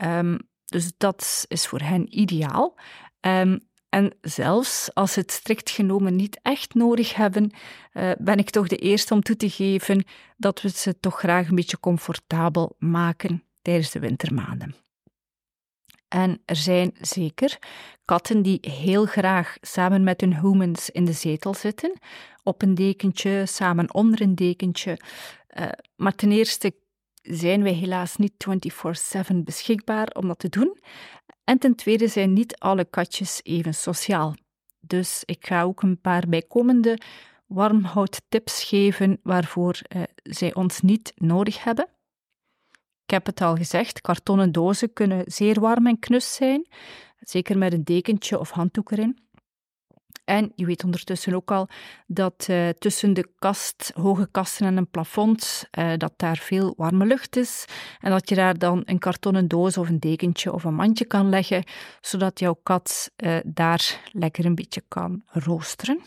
Um, 0.03 0.39
dus 0.65 0.91
dat 0.97 1.45
is 1.47 1.67
voor 1.67 1.79
hen 1.79 2.19
ideaal. 2.19 2.75
Um, 3.21 3.59
en 3.89 4.13
zelfs 4.21 4.89
als 4.93 5.13
ze 5.13 5.19
het 5.19 5.31
strikt 5.31 5.69
genomen 5.69 6.15
niet 6.15 6.39
echt 6.41 6.73
nodig 6.73 7.15
hebben, 7.15 7.51
ben 8.17 8.37
ik 8.37 8.49
toch 8.49 8.67
de 8.67 8.75
eerste 8.75 9.13
om 9.13 9.21
toe 9.21 9.35
te 9.35 9.49
geven 9.49 10.03
dat 10.37 10.61
we 10.61 10.69
ze 10.69 10.99
toch 10.99 11.19
graag 11.19 11.47
een 11.47 11.55
beetje 11.55 11.79
comfortabel 11.79 12.75
maken 12.77 13.43
tijdens 13.61 13.91
de 13.91 13.99
wintermaanden. 13.99 14.75
En 16.09 16.41
er 16.45 16.55
zijn 16.55 16.91
zeker 17.01 17.59
katten 18.05 18.41
die 18.41 18.57
heel 18.61 19.05
graag 19.05 19.57
samen 19.61 20.03
met 20.03 20.21
hun 20.21 20.39
humans 20.39 20.89
in 20.89 21.05
de 21.05 21.13
zetel 21.13 21.53
zitten, 21.53 21.99
op 22.43 22.61
een 22.61 22.75
dekentje, 22.75 23.45
samen 23.45 23.93
onder 23.93 24.21
een 24.21 24.35
dekentje. 24.35 24.99
Uh, 25.59 25.67
maar 25.95 26.15
ten 26.15 26.31
eerste 26.31 26.73
zijn 27.21 27.63
wij 27.63 27.73
helaas 27.73 28.15
niet 28.15 28.33
24/7 29.31 29.35
beschikbaar 29.43 30.07
om 30.07 30.27
dat 30.27 30.39
te 30.39 30.49
doen. 30.49 30.77
En 31.43 31.57
ten 31.57 31.75
tweede 31.75 32.07
zijn 32.07 32.33
niet 32.33 32.57
alle 32.57 32.85
katjes 32.85 33.39
even 33.43 33.73
sociaal. 33.73 34.35
Dus 34.79 35.23
ik 35.25 35.45
ga 35.45 35.61
ook 35.61 35.81
een 35.81 36.01
paar 36.01 36.23
bijkomende 36.27 36.97
warmhoudtips 37.47 38.63
geven 38.63 39.19
waarvoor 39.23 39.81
uh, 39.95 40.03
zij 40.23 40.53
ons 40.53 40.81
niet 40.81 41.11
nodig 41.15 41.63
hebben. 41.63 41.87
Ik 43.09 43.15
heb 43.15 43.25
het 43.25 43.41
al 43.41 43.55
gezegd, 43.55 44.01
kartonnen 44.01 44.51
dozen 44.51 44.93
kunnen 44.93 45.23
zeer 45.25 45.59
warm 45.59 45.87
en 45.87 45.99
knus 45.99 46.33
zijn, 46.33 46.67
zeker 47.19 47.57
met 47.57 47.73
een 47.73 47.83
dekentje 47.83 48.39
of 48.39 48.49
handdoek 48.49 48.91
erin. 48.91 49.19
En 50.25 50.51
je 50.55 50.65
weet 50.65 50.83
ondertussen 50.83 51.33
ook 51.33 51.51
al 51.51 51.67
dat 52.07 52.47
uh, 52.49 52.69
tussen 52.69 53.13
de 53.13 53.29
kast, 53.39 53.91
hoge 53.95 54.27
kasten 54.31 54.65
en 54.65 54.77
een 54.77 54.89
plafond, 54.89 55.65
uh, 55.79 55.93
dat 55.97 56.13
daar 56.17 56.37
veel 56.37 56.73
warme 56.77 57.05
lucht 57.05 57.35
is. 57.35 57.65
En 57.99 58.11
dat 58.11 58.29
je 58.29 58.35
daar 58.35 58.57
dan 58.57 58.81
een 58.85 58.99
kartonnen 58.99 59.47
doos 59.47 59.77
of 59.77 59.89
een 59.89 59.99
dekentje 59.99 60.53
of 60.53 60.63
een 60.63 60.75
mandje 60.75 61.05
kan 61.05 61.29
leggen, 61.29 61.63
zodat 62.01 62.39
jouw 62.39 62.59
kat 62.63 63.11
uh, 63.17 63.37
daar 63.45 64.01
lekker 64.11 64.45
een 64.45 64.55
beetje 64.55 64.83
kan 64.87 65.23
roosteren. 65.25 66.01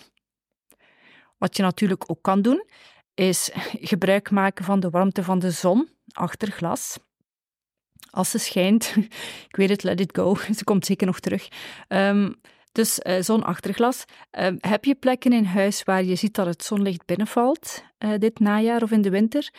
Wat 1.38 1.56
je 1.56 1.62
natuurlijk 1.62 2.04
ook 2.06 2.22
kan 2.22 2.42
doen, 2.42 2.64
is 3.14 3.50
gebruik 3.80 4.30
maken 4.30 4.64
van 4.64 4.80
de 4.80 4.90
warmte 4.90 5.24
van 5.24 5.38
de 5.38 5.50
zon 5.50 5.88
achter 6.12 6.50
glas. 6.50 6.98
Als 8.10 8.30
ze 8.30 8.38
schijnt, 8.38 8.94
ik 9.48 9.56
weet 9.56 9.68
het, 9.68 9.82
let 9.82 10.00
it 10.00 10.16
go, 10.16 10.34
ze 10.58 10.64
komt 10.64 10.86
zeker 10.86 11.06
nog 11.06 11.20
terug. 11.20 11.48
Um, 11.88 12.40
dus 12.72 13.00
uh, 13.02 13.20
zo'n 13.20 13.44
achterglas. 13.44 14.04
Uh, 14.38 14.48
heb 14.58 14.84
je 14.84 14.94
plekken 14.94 15.32
in 15.32 15.44
huis 15.44 15.82
waar 15.82 16.04
je 16.04 16.14
ziet 16.14 16.34
dat 16.34 16.46
het 16.46 16.64
zonlicht 16.64 17.06
binnenvalt 17.06 17.84
uh, 17.98 18.18
dit 18.18 18.38
najaar 18.38 18.82
of 18.82 18.90
in 18.90 19.02
de 19.02 19.10
winter? 19.10 19.50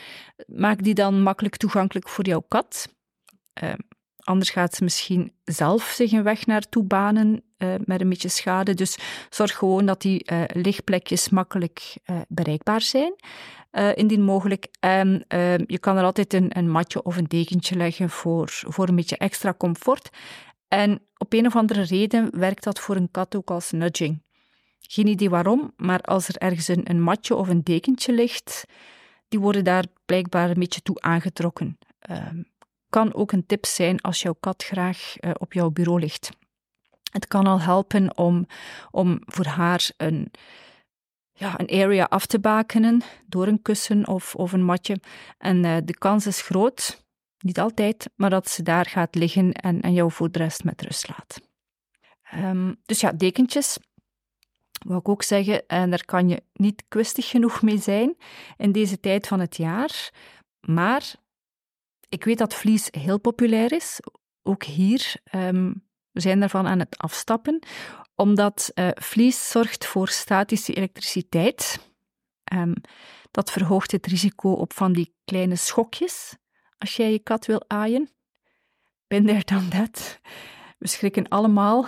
Maak 0.47 0.83
die 0.83 0.93
dan 0.93 1.21
makkelijk 1.21 1.57
toegankelijk 1.57 2.09
voor 2.09 2.25
jouw 2.25 2.45
kat. 2.47 2.87
Ehm, 3.53 3.79
anders 4.17 4.49
gaat 4.49 4.75
ze 4.75 4.83
misschien 4.83 5.33
zelf 5.43 5.83
zich 5.83 6.11
een 6.11 6.23
weg 6.23 6.45
naartoe 6.45 6.83
banen 6.83 7.43
met 7.85 8.01
een 8.01 8.09
beetje 8.09 8.29
schade. 8.29 8.73
Dus 8.73 8.97
zorg 9.29 9.57
gewoon 9.57 9.85
dat 9.85 10.01
die 10.01 10.25
lichtplekjes 10.47 11.29
makkelijk 11.29 11.95
bereikbaar 12.27 12.81
zijn. 12.81 13.15
indien 13.95 14.21
mogelijk. 14.21 14.67
En 14.79 15.25
ehm, 15.27 15.63
je 15.67 15.79
kan 15.79 15.97
er 15.97 16.03
altijd 16.03 16.33
een, 16.33 16.57
een 16.57 16.69
matje 16.69 17.03
of 17.03 17.17
een 17.17 17.27
dekentje 17.27 17.75
leggen 17.75 18.09
voor, 18.09 18.49
voor 18.49 18.87
een 18.87 18.95
beetje 18.95 19.17
extra 19.17 19.53
comfort. 19.57 20.09
En 20.67 21.01
op 21.17 21.33
een 21.33 21.45
of 21.45 21.55
andere 21.55 21.81
reden 21.81 22.39
werkt 22.39 22.63
dat 22.63 22.79
voor 22.79 22.95
een 22.95 23.11
kat 23.11 23.35
ook 23.35 23.51
als 23.51 23.71
nudging. 23.71 24.21
Geen 24.79 25.07
idee 25.07 25.29
waarom, 25.29 25.73
maar 25.75 26.01
als 26.01 26.27
er 26.27 26.37
ergens 26.37 26.67
een, 26.67 26.89
een 26.89 27.01
matje 27.01 27.35
of 27.35 27.47
een 27.47 27.63
dekentje 27.63 28.13
ligt, 28.13 28.65
die 29.27 29.39
worden 29.39 29.63
daar 29.63 29.85
blijkbaar 30.05 30.49
een 30.49 30.59
beetje 30.59 30.81
toe 30.81 31.01
aangetrokken. 31.01 31.77
Uh, 32.09 32.27
kan 32.89 33.13
ook 33.13 33.31
een 33.31 33.45
tip 33.45 33.65
zijn 33.65 34.01
als 34.01 34.21
jouw 34.21 34.35
kat 34.39 34.63
graag 34.63 35.15
uh, 35.19 35.31
op 35.37 35.53
jouw 35.53 35.69
bureau 35.69 35.99
ligt. 35.99 36.29
Het 37.13 37.27
kan 37.27 37.47
al 37.47 37.61
helpen 37.61 38.17
om, 38.17 38.47
om 38.91 39.19
voor 39.25 39.45
haar 39.45 39.91
een, 39.97 40.31
ja, 41.33 41.59
een 41.59 41.83
area 41.83 42.03
af 42.03 42.25
te 42.25 42.39
bakenen 42.39 43.01
door 43.25 43.47
een 43.47 43.61
kussen 43.61 44.07
of, 44.07 44.35
of 44.35 44.51
een 44.51 44.63
matje. 44.63 44.99
En 45.37 45.63
uh, 45.63 45.77
de 45.85 45.97
kans 45.97 46.27
is 46.27 46.41
groot 46.41 47.05
niet 47.37 47.59
altijd, 47.59 48.09
maar 48.15 48.29
dat 48.29 48.49
ze 48.49 48.63
daar 48.63 48.85
gaat 48.85 49.15
liggen 49.15 49.51
en, 49.51 49.81
en 49.81 49.93
jou 49.93 50.11
voor 50.11 50.31
de 50.31 50.39
rest 50.39 50.63
met 50.63 50.81
rust 50.81 51.07
laat. 51.07 51.39
Um, 52.35 52.75
dus 52.85 52.99
ja, 52.99 53.11
dekentjes, 53.11 53.77
wil 54.85 54.97
ik 54.97 55.09
ook 55.09 55.23
zeggen, 55.23 55.67
en 55.67 55.89
daar 55.89 56.05
kan 56.05 56.29
je 56.29 56.43
niet 56.53 56.83
kwistig 56.87 57.29
genoeg 57.29 57.61
mee 57.61 57.77
zijn 57.77 58.15
in 58.57 58.71
deze 58.71 58.99
tijd 58.99 59.27
van 59.27 59.39
het 59.39 59.57
jaar. 59.57 60.11
Maar 60.59 61.15
ik 62.09 62.23
weet 62.23 62.37
dat 62.37 62.53
vlies 62.53 62.87
heel 62.91 63.19
populair 63.19 63.71
is, 63.71 63.99
ook 64.43 64.63
hier. 64.63 65.15
Um, 65.35 65.87
we 66.13 66.19
zijn 66.19 66.39
daarvan 66.39 66.67
aan 66.67 66.79
het 66.79 66.97
afstappen, 66.97 67.59
omdat 68.15 68.71
uh, 68.75 68.89
vlies 68.93 69.49
zorgt 69.49 69.85
voor 69.85 70.07
statische 70.07 70.73
elektriciteit. 70.73 71.91
Um, 72.53 72.73
dat 73.31 73.51
verhoogt 73.51 73.91
het 73.91 74.05
risico 74.05 74.51
op 74.51 74.73
van 74.73 74.93
die 74.93 75.13
kleine 75.25 75.55
schokjes 75.55 76.35
als 76.77 76.95
jij 76.95 77.11
je 77.11 77.19
kat 77.19 77.45
wil 77.45 77.63
aaien. 77.67 78.09
Ben 79.07 79.25
there 79.25 79.41
dan 79.45 79.69
dat. 79.69 80.19
We 80.77 80.87
schrikken 80.87 81.27
allemaal, 81.27 81.79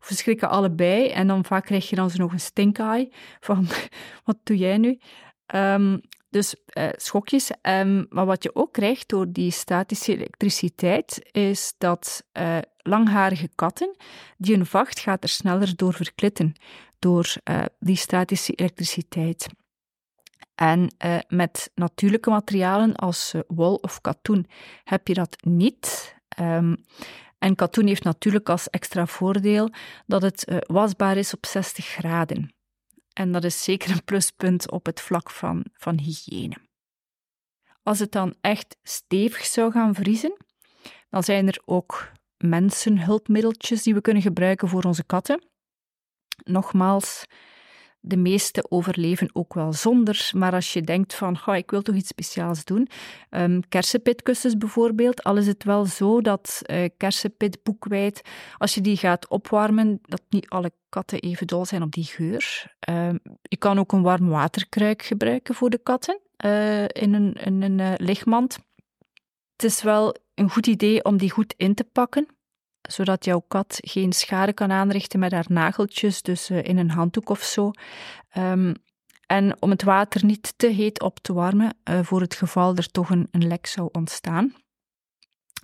of 0.00 0.08
we 0.08 0.14
schrikken 0.14 0.50
allebei. 0.50 1.08
En 1.08 1.26
dan 1.26 1.44
vaak 1.44 1.64
krijg 1.64 1.90
je 1.90 1.96
dan 1.96 2.10
zo 2.10 2.18
nog 2.18 2.32
een 2.32 2.40
stinkaai 2.40 3.12
van, 3.40 3.66
wat 4.24 4.38
doe 4.42 4.56
jij 4.56 4.78
nu? 4.78 5.00
Um, 5.54 6.00
dus 6.30 6.54
uh, 6.78 6.88
schokjes. 6.96 7.50
Um, 7.62 8.06
maar 8.08 8.26
wat 8.26 8.42
je 8.42 8.54
ook 8.54 8.72
krijgt 8.72 9.08
door 9.08 9.32
die 9.32 9.50
statische 9.50 10.12
elektriciteit, 10.12 11.28
is 11.32 11.74
dat 11.78 12.24
uh, 12.32 12.58
langharige 12.82 13.48
katten, 13.54 13.96
die 14.36 14.54
hun 14.54 14.66
vacht 14.66 15.00
gaat 15.00 15.22
er 15.22 15.28
sneller 15.28 15.76
door 15.76 15.94
verklitten, 15.94 16.54
door 16.98 17.34
uh, 17.44 17.64
die 17.78 17.96
statische 17.96 18.52
elektriciteit. 18.52 19.48
En 20.54 20.94
uh, 21.04 21.18
met 21.28 21.70
natuurlijke 21.74 22.30
materialen 22.30 22.96
als 22.96 23.34
uh, 23.34 23.40
wol 23.46 23.74
of 23.74 24.00
katoen 24.00 24.46
heb 24.84 25.08
je 25.08 25.14
dat 25.14 25.36
niet. 25.40 26.16
Um, 26.40 26.76
en 27.38 27.54
katoen 27.54 27.86
heeft 27.86 28.04
natuurlijk 28.04 28.48
als 28.48 28.70
extra 28.70 29.06
voordeel 29.06 29.70
dat 30.06 30.22
het 30.22 30.62
wasbaar 30.66 31.16
is 31.16 31.34
op 31.34 31.46
60 31.46 31.86
graden. 31.86 32.54
En 33.12 33.32
dat 33.32 33.44
is 33.44 33.64
zeker 33.64 33.90
een 33.90 34.04
pluspunt 34.04 34.70
op 34.70 34.86
het 34.86 35.00
vlak 35.00 35.30
van, 35.30 35.64
van 35.72 35.98
hygiëne. 35.98 36.56
Als 37.82 37.98
het 37.98 38.12
dan 38.12 38.34
echt 38.40 38.76
stevig 38.82 39.44
zou 39.44 39.72
gaan 39.72 39.94
vriezen, 39.94 40.36
dan 41.08 41.22
zijn 41.22 41.46
er 41.46 41.62
ook 41.64 42.12
mensenhulpmiddeltjes 42.44 43.82
die 43.82 43.94
we 43.94 44.00
kunnen 44.00 44.22
gebruiken 44.22 44.68
voor 44.68 44.82
onze 44.82 45.04
katten. 45.04 45.42
Nogmaals, 46.44 47.24
de 48.00 48.16
meeste 48.16 48.70
overleven 48.70 49.30
ook 49.32 49.54
wel 49.54 49.72
zonder. 49.72 50.30
Maar 50.34 50.52
als 50.52 50.72
je 50.72 50.82
denkt 50.82 51.14
van, 51.14 51.38
oh, 51.46 51.56
ik 51.56 51.70
wil 51.70 51.82
toch 51.82 51.94
iets 51.94 52.08
speciaals 52.08 52.64
doen. 52.64 52.88
Um, 53.30 53.68
kersenpitkussens 53.68 54.56
bijvoorbeeld. 54.56 55.22
Al 55.22 55.36
is 55.36 55.46
het 55.46 55.64
wel 55.64 55.84
zo 55.84 56.20
dat 56.20 56.62
uh, 56.66 56.88
kersenpit, 56.96 57.62
boekwijd, 57.62 58.22
als 58.58 58.74
je 58.74 58.80
die 58.80 58.96
gaat 58.96 59.28
opwarmen, 59.28 59.98
dat 60.02 60.22
niet 60.28 60.48
alle 60.48 60.72
katten 60.88 61.20
even 61.20 61.46
dol 61.46 61.64
zijn 61.64 61.82
op 61.82 61.92
die 61.92 62.04
geur. 62.04 62.74
Um, 62.88 63.20
je 63.42 63.56
kan 63.56 63.78
ook 63.78 63.92
een 63.92 64.02
warm 64.02 64.28
waterkruik 64.28 65.02
gebruiken 65.02 65.54
voor 65.54 65.70
de 65.70 65.78
katten 65.82 66.20
uh, 66.44 66.82
in 66.82 67.14
een, 67.14 67.62
een 67.62 67.78
uh, 67.78 67.92
lichtmand. 67.96 68.58
Het 69.60 69.70
is 69.70 69.82
wel 69.82 70.16
een 70.34 70.50
goed 70.50 70.66
idee 70.66 71.04
om 71.04 71.16
die 71.16 71.30
goed 71.30 71.54
in 71.56 71.74
te 71.74 71.84
pakken 71.84 72.26
zodat 72.88 73.24
jouw 73.24 73.44
kat 73.48 73.78
geen 73.80 74.12
schade 74.12 74.52
kan 74.52 74.72
aanrichten 74.72 75.18
met 75.18 75.32
haar 75.32 75.44
nageltjes, 75.48 76.22
dus 76.22 76.50
uh, 76.50 76.64
in 76.64 76.78
een 76.78 76.90
handdoek 76.90 77.28
of 77.28 77.42
zo. 77.42 77.70
Um, 78.36 78.74
en 79.26 79.62
om 79.62 79.70
het 79.70 79.82
water 79.82 80.24
niet 80.24 80.54
te 80.56 80.66
heet 80.66 81.02
op 81.02 81.18
te 81.18 81.32
warmen, 81.32 81.76
uh, 81.84 82.00
voor 82.02 82.20
het 82.20 82.34
geval 82.34 82.76
er 82.76 82.90
toch 82.90 83.10
een, 83.10 83.28
een 83.30 83.46
lek 83.46 83.66
zou 83.66 83.88
ontstaan. 83.92 84.54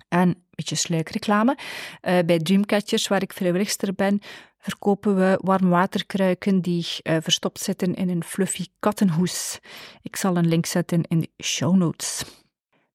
En 0.07 0.27
een 0.27 0.43
beetje 0.49 0.75
sluikreclame. 0.75 1.57
Uh, 1.57 2.19
bij 2.25 2.39
Dreamcatchers, 2.39 3.07
waar 3.07 3.21
ik 3.21 3.33
vrijwilligster 3.33 3.93
ben, 3.93 4.19
verkopen 4.57 5.15
we 5.15 5.39
warmwaterkruiken 5.41 6.61
die 6.61 6.85
verstopt 7.03 7.59
zitten 7.59 7.95
in 7.95 8.09
een 8.09 8.23
fluffy 8.23 8.65
kattenhoes. 8.79 9.59
Ik 10.01 10.15
zal 10.15 10.37
een 10.37 10.47
link 10.47 10.65
zetten 10.65 11.03
in 11.03 11.19
de 11.19 11.43
show 11.43 11.75
notes. 11.75 12.23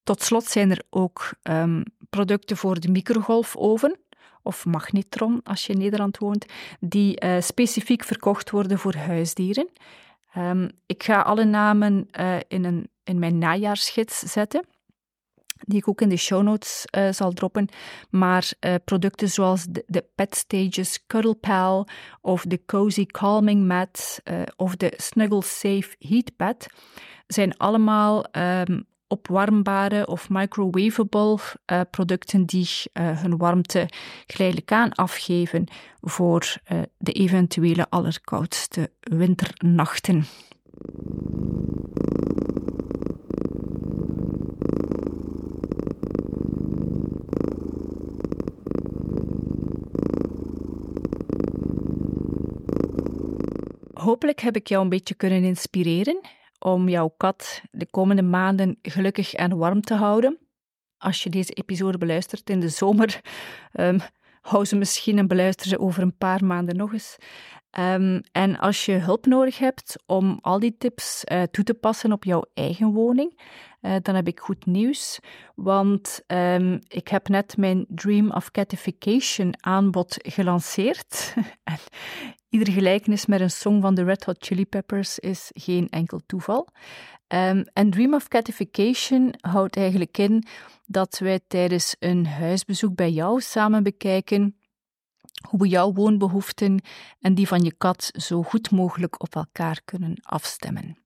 Tot 0.02 0.22
slot 0.22 0.44
zijn 0.44 0.70
er 0.70 0.82
ook 0.90 1.30
um, 1.42 1.82
producten 2.10 2.56
voor 2.56 2.80
de 2.80 2.88
microgolfoven 2.88 3.98
of 4.42 4.64
magnetron 4.64 5.40
als 5.44 5.66
je 5.66 5.72
in 5.72 5.78
Nederland 5.78 6.18
woont, 6.18 6.46
die 6.80 7.24
uh, 7.24 7.40
specifiek 7.40 8.04
verkocht 8.04 8.50
worden 8.50 8.78
voor 8.78 8.94
huisdieren. 8.94 9.68
Um, 10.36 10.70
ik 10.86 11.02
ga 11.02 11.20
alle 11.20 11.44
namen 11.44 12.08
uh, 12.20 12.36
in, 12.48 12.64
een, 12.64 12.90
in 13.04 13.18
mijn 13.18 13.38
najaarsgids 13.38 14.18
zetten, 14.18 14.64
die 15.58 15.78
ik 15.78 15.88
ook 15.88 16.00
in 16.00 16.08
de 16.08 16.16
show 16.16 16.42
notes 16.42 16.84
uh, 16.96 17.12
zal 17.12 17.32
droppen. 17.32 17.68
Maar 18.10 18.52
producten 18.84 19.28
zoals 19.28 19.66
de, 19.68 20.04
Pet 20.14 20.36
Stages 20.36 21.06
Cuddle 21.06 21.34
Pal 21.34 21.88
of 22.20 22.44
de 22.44 22.64
Cozy 22.64 23.06
Calming 23.06 23.66
Mat 23.66 24.22
of 24.56 24.76
de 24.76 24.92
Snuggle 24.96 25.42
Safe 25.42 25.94
Heat 25.98 26.36
Pad 26.36 26.66
zijn 27.26 27.56
allemaal 27.56 28.24
um, 28.36 28.86
opwarmbare 29.12 30.06
of 30.06 30.28
microwavable 30.28 31.38
eh, 31.64 31.80
producten 31.90 32.46
die 32.46 32.68
eh, 32.92 33.20
hun 33.22 33.36
warmte 33.36 33.88
geleidelijk 34.26 34.72
aan 34.72 34.92
afgeven 34.92 35.66
voor 36.00 36.56
eh, 36.64 36.80
de 36.98 37.12
eventuele 37.12 37.86
allerkoudste 37.88 38.90
winternachten. 39.00 40.24
Hopelijk 53.94 54.40
heb 54.40 54.56
ik 54.56 54.66
jou 54.66 54.82
een 54.82 54.88
beetje 54.88 55.14
kunnen 55.14 55.44
inspireren 55.44 56.20
om 56.62 56.88
jouw 56.88 57.14
kat 57.16 57.62
de 57.70 57.86
komende 57.86 58.22
maanden 58.22 58.78
gelukkig 58.82 59.34
en 59.34 59.56
warm 59.56 59.80
te 59.80 59.94
houden. 59.94 60.38
Als 60.98 61.22
je 61.22 61.30
deze 61.30 61.52
episode 61.52 61.98
beluistert 61.98 62.50
in 62.50 62.60
de 62.60 62.68
zomer, 62.68 63.20
um, 63.72 64.00
hou 64.50 64.64
ze 64.64 64.76
misschien 64.76 65.18
en 65.18 65.26
beluister 65.26 65.68
ze 65.68 65.78
over 65.78 66.02
een 66.02 66.16
paar 66.16 66.44
maanden 66.44 66.76
nog 66.76 66.92
eens. 66.92 67.16
Um, 67.78 68.20
en 68.32 68.58
als 68.58 68.84
je 68.84 68.92
hulp 68.92 69.26
nodig 69.26 69.58
hebt 69.58 70.02
om 70.06 70.38
al 70.40 70.58
die 70.58 70.76
tips 70.78 71.24
uh, 71.32 71.42
toe 71.42 71.64
te 71.64 71.74
passen 71.74 72.12
op 72.12 72.24
jouw 72.24 72.44
eigen 72.54 72.92
woning, 72.92 73.40
uh, 73.80 73.94
dan 74.02 74.14
heb 74.14 74.26
ik 74.26 74.40
goed 74.40 74.66
nieuws. 74.66 75.20
Want 75.54 76.20
um, 76.26 76.78
ik 76.88 77.08
heb 77.08 77.28
net 77.28 77.56
mijn 77.56 77.86
Dream 77.88 78.30
of 78.30 78.50
Catification 78.50 79.54
aanbod 79.60 80.16
gelanceerd. 80.18 81.34
en 81.64 81.78
iedere 82.52 82.72
gelijkenis 82.72 83.26
met 83.26 83.40
een 83.40 83.50
song 83.50 83.80
van 83.80 83.94
de 83.94 84.04
Red 84.04 84.24
Hot 84.24 84.36
Chili 84.38 84.66
Peppers 84.66 85.18
is 85.18 85.50
geen 85.52 85.88
enkel 85.88 86.20
toeval. 86.26 86.68
Um, 87.28 87.64
en 87.72 87.90
Dream 87.90 88.14
of 88.14 88.28
Catification 88.28 89.34
houdt 89.40 89.76
eigenlijk 89.76 90.18
in 90.18 90.44
dat 90.86 91.18
wij 91.18 91.40
tijdens 91.46 91.96
een 91.98 92.26
huisbezoek 92.26 92.94
bij 92.94 93.10
jou 93.10 93.40
samen 93.40 93.82
bekijken 93.82 94.56
hoe 95.48 95.60
we 95.60 95.68
jouw 95.68 95.92
woonbehoeften 95.92 96.80
en 97.20 97.34
die 97.34 97.48
van 97.48 97.62
je 97.62 97.74
kat 97.74 98.10
zo 98.12 98.42
goed 98.42 98.70
mogelijk 98.70 99.22
op 99.22 99.34
elkaar 99.34 99.80
kunnen 99.84 100.14
afstemmen. 100.22 100.98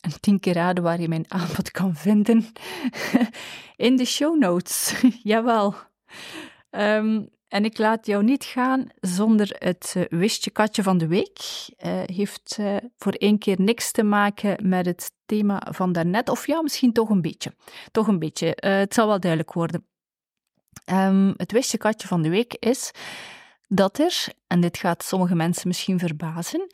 En 0.00 0.20
tien 0.20 0.40
keer 0.40 0.54
raden 0.54 0.82
waar 0.82 1.00
je 1.00 1.08
mijn 1.08 1.30
aanbod 1.30 1.70
kan 1.70 1.94
vinden. 1.94 2.46
In 3.76 3.96
de 3.96 4.04
show 4.04 4.38
notes, 4.38 5.02
jawel. 5.22 5.74
Um, 6.70 7.34
en 7.56 7.64
ik 7.64 7.78
laat 7.78 8.06
jou 8.06 8.24
niet 8.24 8.44
gaan 8.44 8.86
zonder 9.00 9.56
het 9.58 9.94
uh, 9.96 10.04
wistje 10.08 10.50
katje 10.50 10.82
van 10.82 10.98
de 10.98 11.06
week. 11.06 11.38
Uh, 11.38 12.02
heeft 12.04 12.56
uh, 12.60 12.76
voor 12.98 13.12
één 13.12 13.38
keer 13.38 13.60
niks 13.60 13.90
te 13.90 14.02
maken 14.02 14.68
met 14.68 14.86
het 14.86 15.12
thema 15.26 15.66
van 15.70 15.92
daarnet. 15.92 16.28
Of 16.28 16.46
ja, 16.46 16.62
misschien 16.62 16.92
toch 16.92 17.08
een 17.08 17.20
beetje. 17.20 17.52
Toch 17.92 18.06
een 18.06 18.18
beetje. 18.18 18.56
het 18.56 18.94
zal 18.94 19.06
wel 19.06 19.20
duidelijk 19.20 19.52
worden. 19.52 19.86
Um, 20.92 21.34
het 21.36 21.52
wistje 21.52 21.78
katje 21.78 22.08
van 22.08 22.22
de 22.22 22.28
week 22.28 22.54
is 22.54 22.90
dat 23.68 23.98
er, 23.98 24.26
en 24.46 24.60
dit 24.60 24.78
gaat 24.78 25.04
sommige 25.04 25.34
mensen 25.34 25.68
misschien 25.68 25.98
verbazen, 25.98 26.66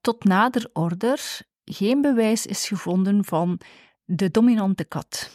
tot 0.00 0.24
nader 0.24 0.70
order 0.72 1.40
geen 1.64 2.00
bewijs 2.00 2.46
is 2.46 2.66
gevonden 2.66 3.24
van 3.24 3.60
de 4.04 4.30
dominante 4.30 4.84
kat. 4.84 5.30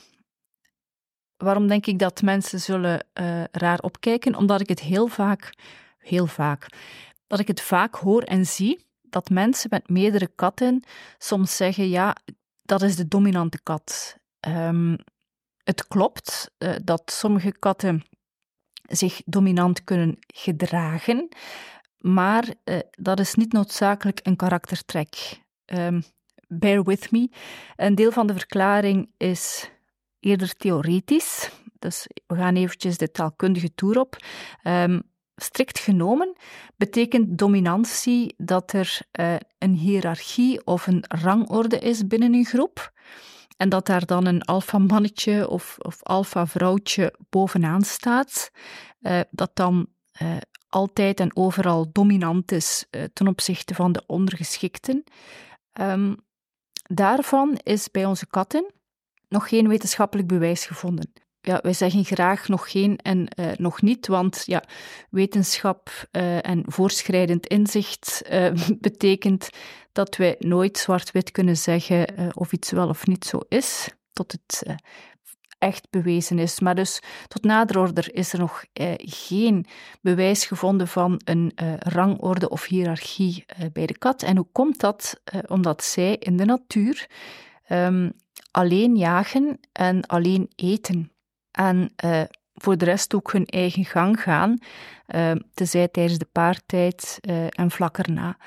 Waarom 1.37 1.67
denk 1.67 1.85
ik 1.85 1.99
dat 1.99 2.21
mensen 2.21 2.59
zullen 2.59 3.05
uh, 3.13 3.43
raar 3.51 3.79
opkijken? 3.79 4.35
Omdat 4.35 4.61
ik 4.61 4.69
het 4.69 4.79
heel 4.79 5.07
vaak, 5.07 5.53
heel 5.97 6.27
vaak, 6.27 6.67
dat 7.27 7.39
ik 7.39 7.47
het 7.47 7.61
vaak 7.61 7.95
hoor 7.95 8.21
en 8.21 8.45
zie 8.45 8.85
dat 9.01 9.29
mensen 9.29 9.69
met 9.71 9.89
meerdere 9.89 10.27
katten 10.35 10.83
soms 11.17 11.55
zeggen: 11.55 11.89
ja, 11.89 12.15
dat 12.61 12.81
is 12.81 12.95
de 12.95 13.07
dominante 13.07 13.61
kat. 13.63 14.17
Um, 14.47 14.97
het 15.63 15.87
klopt 15.87 16.51
uh, 16.57 16.75
dat 16.83 17.11
sommige 17.11 17.51
katten 17.51 18.03
zich 18.83 19.21
dominant 19.25 19.83
kunnen 19.83 20.17
gedragen, 20.27 21.29
maar 21.97 22.53
uh, 22.65 22.79
dat 22.91 23.19
is 23.19 23.33
niet 23.33 23.53
noodzakelijk 23.53 24.19
een 24.23 24.35
karaktertrek. 24.35 25.41
Um, 25.65 26.03
bear 26.47 26.83
with 26.83 27.11
me. 27.11 27.29
Een 27.75 27.95
deel 27.95 28.11
van 28.11 28.27
de 28.27 28.33
verklaring 28.33 29.09
is 29.17 29.69
eerder 30.23 30.55
theoretisch. 30.55 31.49
Dus 31.79 32.07
we 32.27 32.35
gaan 32.35 32.55
eventjes 32.55 32.97
de 32.97 33.11
taalkundige 33.11 33.75
toer 33.75 33.99
op. 33.99 34.17
Um, 34.63 35.01
strikt 35.35 35.79
genomen 35.79 36.35
betekent 36.75 37.37
dominantie 37.37 38.33
dat 38.37 38.73
er 38.73 38.99
uh, 39.19 39.35
een 39.57 39.73
hiërarchie 39.73 40.65
of 40.65 40.87
een 40.87 41.03
rangorde 41.07 41.79
is 41.79 42.07
binnen 42.07 42.33
een 42.33 42.45
groep. 42.45 42.91
En 43.57 43.69
dat 43.69 43.85
daar 43.85 44.05
dan 44.05 44.25
een 44.25 44.41
alfa-mannetje 44.41 45.49
of, 45.49 45.75
of 45.79 46.03
alfa-vrouwtje 46.03 47.13
bovenaan 47.29 47.81
staat, 47.81 48.51
uh, 49.01 49.19
dat 49.31 49.51
dan 49.53 49.87
uh, 50.21 50.37
altijd 50.67 51.19
en 51.19 51.35
overal 51.35 51.91
dominant 51.91 52.51
is 52.51 52.85
ten 53.13 53.27
opzichte 53.27 53.75
van 53.75 53.91
de 53.91 54.03
ondergeschikten. 54.07 55.03
Um, 55.79 56.15
daarvan 56.83 57.59
is 57.63 57.91
bij 57.91 58.05
onze 58.05 58.27
katten 58.27 58.73
nog 59.33 59.47
geen 59.47 59.67
wetenschappelijk 59.67 60.27
bewijs 60.27 60.65
gevonden. 60.65 61.11
Ja, 61.41 61.59
wij 61.61 61.73
zeggen 61.73 62.05
graag 62.05 62.47
nog 62.47 62.71
geen 62.71 62.97
en 62.97 63.27
uh, 63.39 63.51
nog 63.57 63.81
niet, 63.81 64.07
want 64.07 64.43
ja, 64.45 64.63
wetenschap 65.09 65.89
uh, 66.11 66.47
en 66.47 66.63
voorschrijdend 66.65 67.47
inzicht 67.47 68.21
uh, 68.31 68.51
betekent 68.89 69.49
dat 69.91 70.15
wij 70.15 70.35
nooit 70.39 70.77
zwart-wit 70.77 71.31
kunnen 71.31 71.57
zeggen 71.57 72.31
of 72.33 72.51
iets 72.51 72.71
wel 72.71 72.87
of 72.87 73.07
niet 73.07 73.25
zo 73.25 73.39
is, 73.47 73.89
tot 74.13 74.31
het 74.31 74.63
echt 75.59 75.87
bewezen 75.89 76.39
is. 76.39 76.59
Maar 76.59 76.75
dus 76.75 77.01
tot 77.27 77.43
nader 77.43 77.79
order 77.79 78.15
is 78.15 78.33
er 78.33 78.39
nog 78.39 78.65
geen 78.97 79.65
bewijs 80.01 80.45
gevonden 80.45 80.87
van 80.87 81.21
een 81.23 81.51
rangorde 81.79 82.49
of 82.49 82.65
hiërarchie 82.65 83.45
bij 83.73 83.85
de 83.85 83.97
kat. 83.97 84.23
En 84.23 84.35
hoe 84.37 84.47
komt 84.51 84.79
dat? 84.79 85.21
omdat 85.47 85.83
zij 85.83 86.15
in 86.15 86.37
de 86.37 86.45
natuur 86.45 87.07
um, 87.69 88.13
alleen 88.51 88.95
jagen 88.95 89.59
en 89.71 90.05
alleen 90.05 90.51
eten. 90.55 91.11
En 91.51 91.93
uh, 92.05 92.21
voor 92.53 92.77
de 92.77 92.85
rest 92.85 93.13
ook 93.13 93.31
hun 93.31 93.45
eigen 93.45 93.85
gang 93.85 94.21
gaan, 94.21 94.57
uh, 95.07 95.31
tezij 95.53 95.87
tijdens 95.87 96.17
de 96.17 96.27
paartijd 96.31 97.17
uh, 97.21 97.45
en 97.49 97.71
vlak 97.71 97.97
erna. 97.97 98.37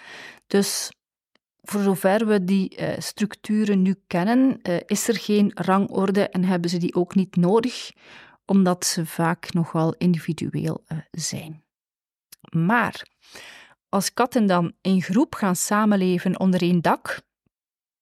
Dus 0.46 0.92
voor 1.62 1.83
zover 1.83 2.26
we 2.26 2.44
die 2.44 2.79
structuren 2.98 3.83
nu 3.83 3.94
kennen, 4.07 4.62
is 4.87 5.09
er 5.09 5.16
geen 5.16 5.50
rangorde 5.55 6.29
en 6.29 6.44
hebben 6.44 6.70
ze 6.70 6.79
die 6.79 6.94
ook 6.94 7.14
niet 7.14 7.37
nodig, 7.37 7.92
omdat 8.44 8.85
ze 8.87 9.07
vaak 9.07 9.52
nogal 9.52 9.94
individueel 9.98 10.85
zijn. 11.11 11.64
Maar 12.50 13.07
als 13.88 14.14
katten 14.14 14.46
dan 14.46 14.72
in 14.81 15.02
groep 15.02 15.35
gaan 15.35 15.57
samenleven 15.57 16.40
onder 16.40 16.62
één 16.62 16.81
dak, 16.81 17.20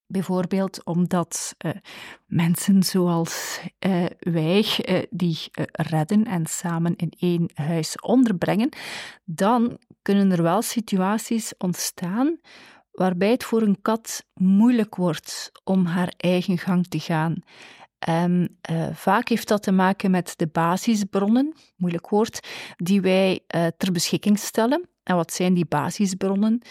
Bijvoorbeeld 0.07 0.85
omdat 0.85 1.55
uh, 1.65 1.73
mensen 2.27 2.83
zoals 2.83 3.61
uh, 3.87 4.05
wij 4.19 4.67
uh, 4.89 4.99
die 5.11 5.39
redden 5.73 6.25
en 6.25 6.47
samen 6.47 6.97
in 6.97 7.13
één 7.19 7.51
huis 7.55 8.01
onderbrengen, 8.01 8.69
dan 9.25 9.79
kunnen 10.03 10.33
er 10.33 10.43
wel 10.43 10.63
situaties 10.63 11.55
ontstaan 11.59 12.39
waarbij 12.93 13.31
het 13.31 13.45
voor 13.45 13.63
een 13.63 13.83
kat 13.83 14.25
moeilijk 14.35 14.97
wordt 14.97 15.53
om 15.65 15.85
haar 15.87 16.13
eigen 16.17 16.59
gang 16.59 16.87
te 16.87 17.01
gaan. 17.01 17.35
En 17.99 18.59
vaak 18.93 19.29
heeft 19.29 19.49
dat 19.49 19.63
te 19.63 19.73
maken 19.73 20.11
met 20.11 20.33
de 20.37 20.47
basisbronnen, 20.47 21.55
moeilijk 21.77 22.09
woord, 22.09 22.49
die 22.77 23.01
wij 23.01 23.41
ter 23.77 23.93
beschikking 23.93 24.39
stellen. 24.39 24.89
En 25.03 25.17
wat 25.17 25.33
zijn 25.33 25.55
die 25.55 25.67
basisbronnen? 25.67 26.63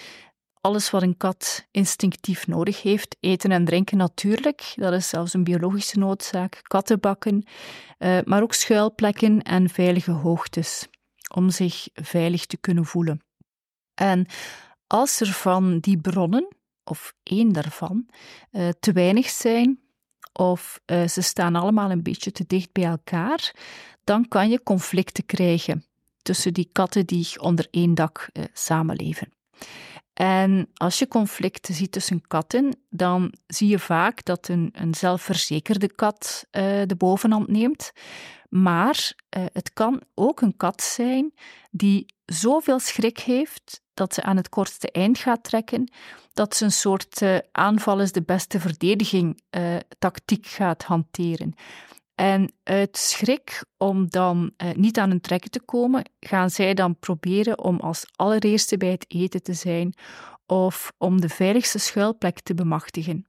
Alles 0.64 0.90
wat 0.90 1.02
een 1.02 1.18
kat 1.18 1.68
instinctief 1.72 2.48
nodig 2.48 2.82
heeft. 2.82 3.18
Eten 3.20 3.52
en 3.52 3.66
drinken 3.66 3.98
natuurlijk, 3.98 4.74
dat 4.76 4.94
is 4.94 5.10
zelfs 5.10 5.34
een 5.34 5.44
biologische 5.44 6.00
noodzaak. 6.00 6.60
Kattenbakken, 6.62 7.46
uh, 8.00 8.20
maar 8.26 8.42
ook 8.42 8.54
schuilplekken 8.54 9.42
en 9.42 9.70
veilige 9.70 10.12
hoogtes 10.12 10.88
om 11.34 11.50
zich 11.50 11.88
veilig 11.94 12.46
te 12.46 12.58
kunnen 12.58 12.86
voelen. 12.86 13.22
En 13.94 14.26
als 14.88 15.20
er 15.20 15.28
van 15.28 15.80
die 15.80 15.98
bronnen, 15.98 16.56
of 16.84 17.14
één 17.24 17.52
daarvan, 17.52 18.10
uh, 18.52 18.70
te 18.80 18.92
weinig 18.92 19.30
zijn, 19.30 19.80
of 20.34 20.80
uh, 20.86 21.08
ze 21.08 21.22
staan 21.22 21.56
allemaal 21.56 21.92
een 21.92 22.04
beetje 22.04 22.32
te 22.32 22.44
dicht 22.48 22.72
bij 22.72 22.84
elkaar, 22.84 23.56
dan 24.04 24.28
kan 24.28 24.50
je 24.50 24.64
conflicten 24.64 25.26
krijgen 25.26 25.86
tussen 26.22 26.54
die 26.54 26.70
katten 26.72 27.06
die 27.06 27.42
onder 27.42 27.68
één 27.72 27.96
dak 27.96 28.30
samenleven. 28.54 29.32
En 30.14 30.70
als 30.74 31.00
je 31.00 31.08
conflicten 31.08 31.74
ziet 31.74 31.92
tussen 31.92 32.28
katten, 32.28 32.78
dan 32.90 33.34
zie 33.48 33.68
je 33.68 33.80
vaak 33.80 34.26
dat 34.26 34.48
een, 34.48 34.70
een 34.72 34.94
zelfverzekerde 34.94 35.94
kat 35.94 36.48
uh, 36.52 36.62
de 36.86 36.96
bovenhand 36.98 37.48
neemt. 37.48 37.92
Maar 38.50 39.14
uh, 39.38 39.46
het 39.54 39.74
kan 39.74 40.02
ook 40.14 40.42
een 40.42 40.58
kat 40.58 40.82
zijn 40.82 41.34
die 41.72 42.06
zoveel 42.26 42.80
schrik 42.80 43.20
heeft 43.20 43.82
dat 43.94 44.14
ze 44.14 44.24
aan 44.24 44.38
het 44.38 44.50
kortste 44.50 44.92
eind 44.92 45.18
gaat 45.18 45.44
trekken, 45.44 45.92
dat 46.34 46.56
ze 46.56 46.64
een 46.64 46.72
soort 46.72 47.22
uh, 47.22 47.38
aanval 47.52 48.02
is 48.02 48.12
de 48.12 48.24
beste 48.24 48.60
verdediging 48.60 49.42
tactiek 50.00 50.48
gaat 50.48 50.84
hanteren. 50.84 51.54
En 52.16 52.54
uit 52.64 52.98
schrik 52.98 53.66
om 53.78 54.10
dan 54.10 54.54
eh, 54.58 54.72
niet 54.72 54.98
aan 54.98 55.10
hun 55.10 55.22
trekken 55.22 55.52
te 55.52 55.62
komen, 55.62 56.10
gaan 56.20 56.50
zij 56.50 56.74
dan 56.74 57.00
proberen 57.00 57.60
om 57.60 57.80
als 57.80 58.06
allereerste 58.16 58.78
bij 58.78 58.90
het 58.90 59.06
eten 59.08 59.44
te 59.44 59.54
zijn 59.54 59.94
of 60.46 60.92
om 60.98 61.22
de 61.22 61.30
veiligste 61.30 61.80
schuilplek 61.80 62.40
te 62.40 62.54
bemachtigen. 62.54 63.28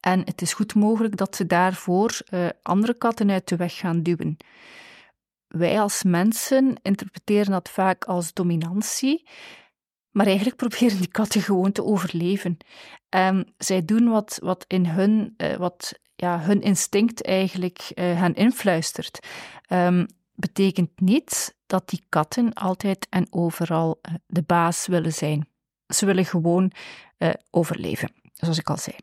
En 0.00 0.20
het 0.24 0.42
is 0.42 0.52
goed 0.52 0.74
mogelijk 0.74 1.16
dat 1.16 1.36
ze 1.36 1.46
daarvoor 1.46 2.18
uh, 2.30 2.48
andere 2.62 2.94
katten 2.98 3.30
uit 3.30 3.48
de 3.48 3.56
weg 3.56 3.76
gaan 3.76 4.02
duwen. 4.02 4.36
Wij 5.46 5.80
als 5.80 6.02
mensen 6.02 6.76
interpreteren 6.82 7.52
dat 7.52 7.68
vaak 7.68 8.04
als 8.04 8.32
dominantie, 8.32 9.28
Maar 10.10 10.26
eigenlijk 10.26 10.56
proberen 10.66 10.98
die 10.98 11.08
katten 11.08 11.40
gewoon 11.40 11.72
te 11.72 11.84
overleven. 11.84 12.56
En 13.08 13.54
zij 13.58 13.84
doen 13.84 14.08
wat, 14.08 14.38
wat 14.42 14.64
in 14.68 14.86
hun, 14.86 15.34
uh, 15.36 15.56
wat 15.56 16.00
ja, 16.16 16.40
hun 16.40 16.60
instinct 16.60 17.24
eigenlijk 17.24 17.90
hen 17.94 18.34
influistert. 18.34 19.26
Um, 19.68 20.06
betekent 20.34 21.00
niet 21.00 21.56
dat 21.66 21.88
die 21.88 22.04
katten 22.08 22.52
altijd 22.52 23.06
en 23.10 23.26
overal 23.30 23.98
uh, 24.08 24.14
de 24.26 24.42
baas 24.42 24.86
willen 24.86 25.12
zijn. 25.12 25.48
Ze 25.86 26.06
willen 26.06 26.24
gewoon 26.24 26.72
overleven, 27.50 28.12
zoals 28.32 28.58
ik 28.58 28.70
al 28.70 28.76
zei. 28.76 28.96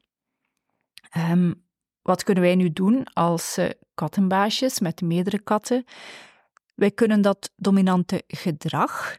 Um, 1.31 1.65
wat 2.01 2.23
kunnen 2.23 2.43
wij 2.43 2.55
nu 2.55 2.73
doen 2.73 3.03
als 3.13 3.59
kattenbaasjes 3.93 4.79
met 4.79 5.01
meerdere 5.01 5.39
katten? 5.39 5.85
Wij 6.75 6.91
kunnen 6.91 7.21
dat 7.21 7.51
dominante 7.55 8.23
gedrag 8.27 9.17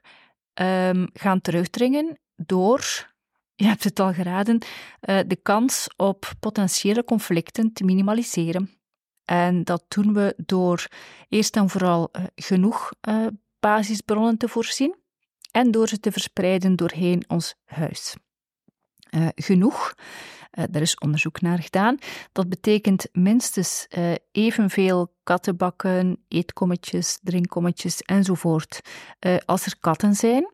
um, 0.55 1.09
gaan 1.13 1.41
terugdringen 1.41 2.19
door, 2.37 3.14
je 3.57 3.65
hebt 3.65 3.85
het 3.85 4.01
al 4.01 4.13
geraden, 4.13 4.59
uh, 5.03 5.19
de 5.27 5.37
kans 5.37 5.89
op 5.97 6.33
potentiële 6.41 7.05
conflicten 7.05 7.73
te 7.73 7.85
minimaliseren. 7.85 8.71
En 9.25 9.65
dat 9.65 9.85
doen 9.89 10.15
we 10.15 10.35
door 10.37 10.87
eerst 11.29 11.57
en 11.57 11.69
vooral 11.69 12.09
uh, 12.13 12.25
genoeg 12.35 12.93
uh, 13.09 13.27
basisbronnen 13.61 14.37
te 14.37 14.49
voorzien 14.49 14.97
en 15.51 15.71
door 15.71 15.89
ze 15.89 16.01
te 16.01 16.13
verspreiden 16.13 16.77
doorheen 16.77 17.25
ons 17.27 17.55
huis. 17.65 18.17
genoeg, 19.35 19.95
daar 20.71 20.83
is 20.83 20.99
onderzoek 20.99 21.41
naar 21.41 21.59
gedaan, 21.59 21.99
dat 22.33 22.49
betekent 22.49 23.09
minstens 23.13 23.87
evenveel 24.33 25.15
kattenbakken, 25.23 26.25
eetkommetjes, 26.29 27.19
drinkkommetjes 27.23 28.01
enzovoort 28.01 28.81
als 29.45 29.67
er 29.67 29.77
katten 29.81 30.15
zijn. 30.15 30.54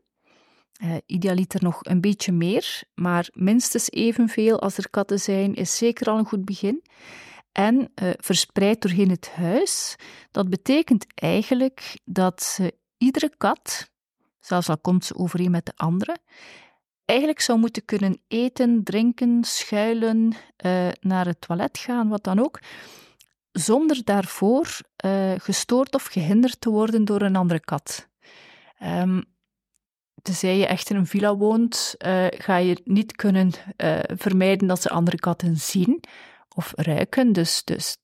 Uh, 0.82 0.96
idealiter 1.06 1.62
nog 1.62 1.78
een 1.82 2.00
beetje 2.00 2.32
meer, 2.32 2.82
maar 2.94 3.28
minstens 3.32 3.90
evenveel 3.90 4.60
als 4.60 4.76
er 4.76 4.90
katten 4.90 5.20
zijn, 5.20 5.54
is 5.54 5.76
zeker 5.76 6.06
al 6.06 6.18
een 6.18 6.26
goed 6.26 6.44
begin. 6.44 6.82
En 7.52 7.76
uh, 7.78 8.10
verspreid 8.16 8.82
doorheen 8.82 9.10
het 9.10 9.30
huis. 9.30 9.96
Dat 10.30 10.48
betekent 10.48 11.06
eigenlijk 11.14 11.98
dat 12.04 12.60
iedere 12.98 13.32
kat, 13.36 13.90
zelfs 14.40 14.68
al 14.68 14.78
komt 14.78 15.04
ze 15.04 15.14
overeen 15.16 15.50
met 15.50 15.66
de 15.66 15.72
andere, 15.76 16.16
eigenlijk 17.04 17.40
zou 17.40 17.58
moeten 17.58 17.84
kunnen 17.84 18.20
eten, 18.28 18.84
drinken, 18.84 19.44
schuilen, 19.44 20.34
naar 21.00 21.26
het 21.26 21.40
toilet 21.40 21.78
gaan, 21.78 22.08
wat 22.08 22.24
dan 22.24 22.38
ook, 22.38 22.60
zonder 23.52 24.04
daarvoor 24.04 24.76
gestoord 25.36 25.94
of 25.94 26.04
gehinderd 26.04 26.60
te 26.60 26.70
worden 26.70 27.04
door 27.04 27.22
een 27.22 27.36
andere 27.36 27.60
kat. 27.60 28.08
Um, 28.82 29.24
tenzij 30.22 30.58
je 30.58 30.66
echt 30.66 30.90
in 30.90 30.96
een 30.96 31.06
villa 31.06 31.36
woont, 31.36 31.94
uh, 32.06 32.26
ga 32.30 32.56
je 32.56 32.80
niet 32.84 33.16
kunnen 33.16 33.50
uh, 33.76 33.98
vermijden 34.06 34.68
dat 34.68 34.82
ze 34.82 34.90
andere 34.90 35.16
katten 35.16 35.56
zien 35.56 36.04
of 36.48 36.72
ruiken. 36.76 37.32
Dus, 37.32 37.64
dus 37.64 37.96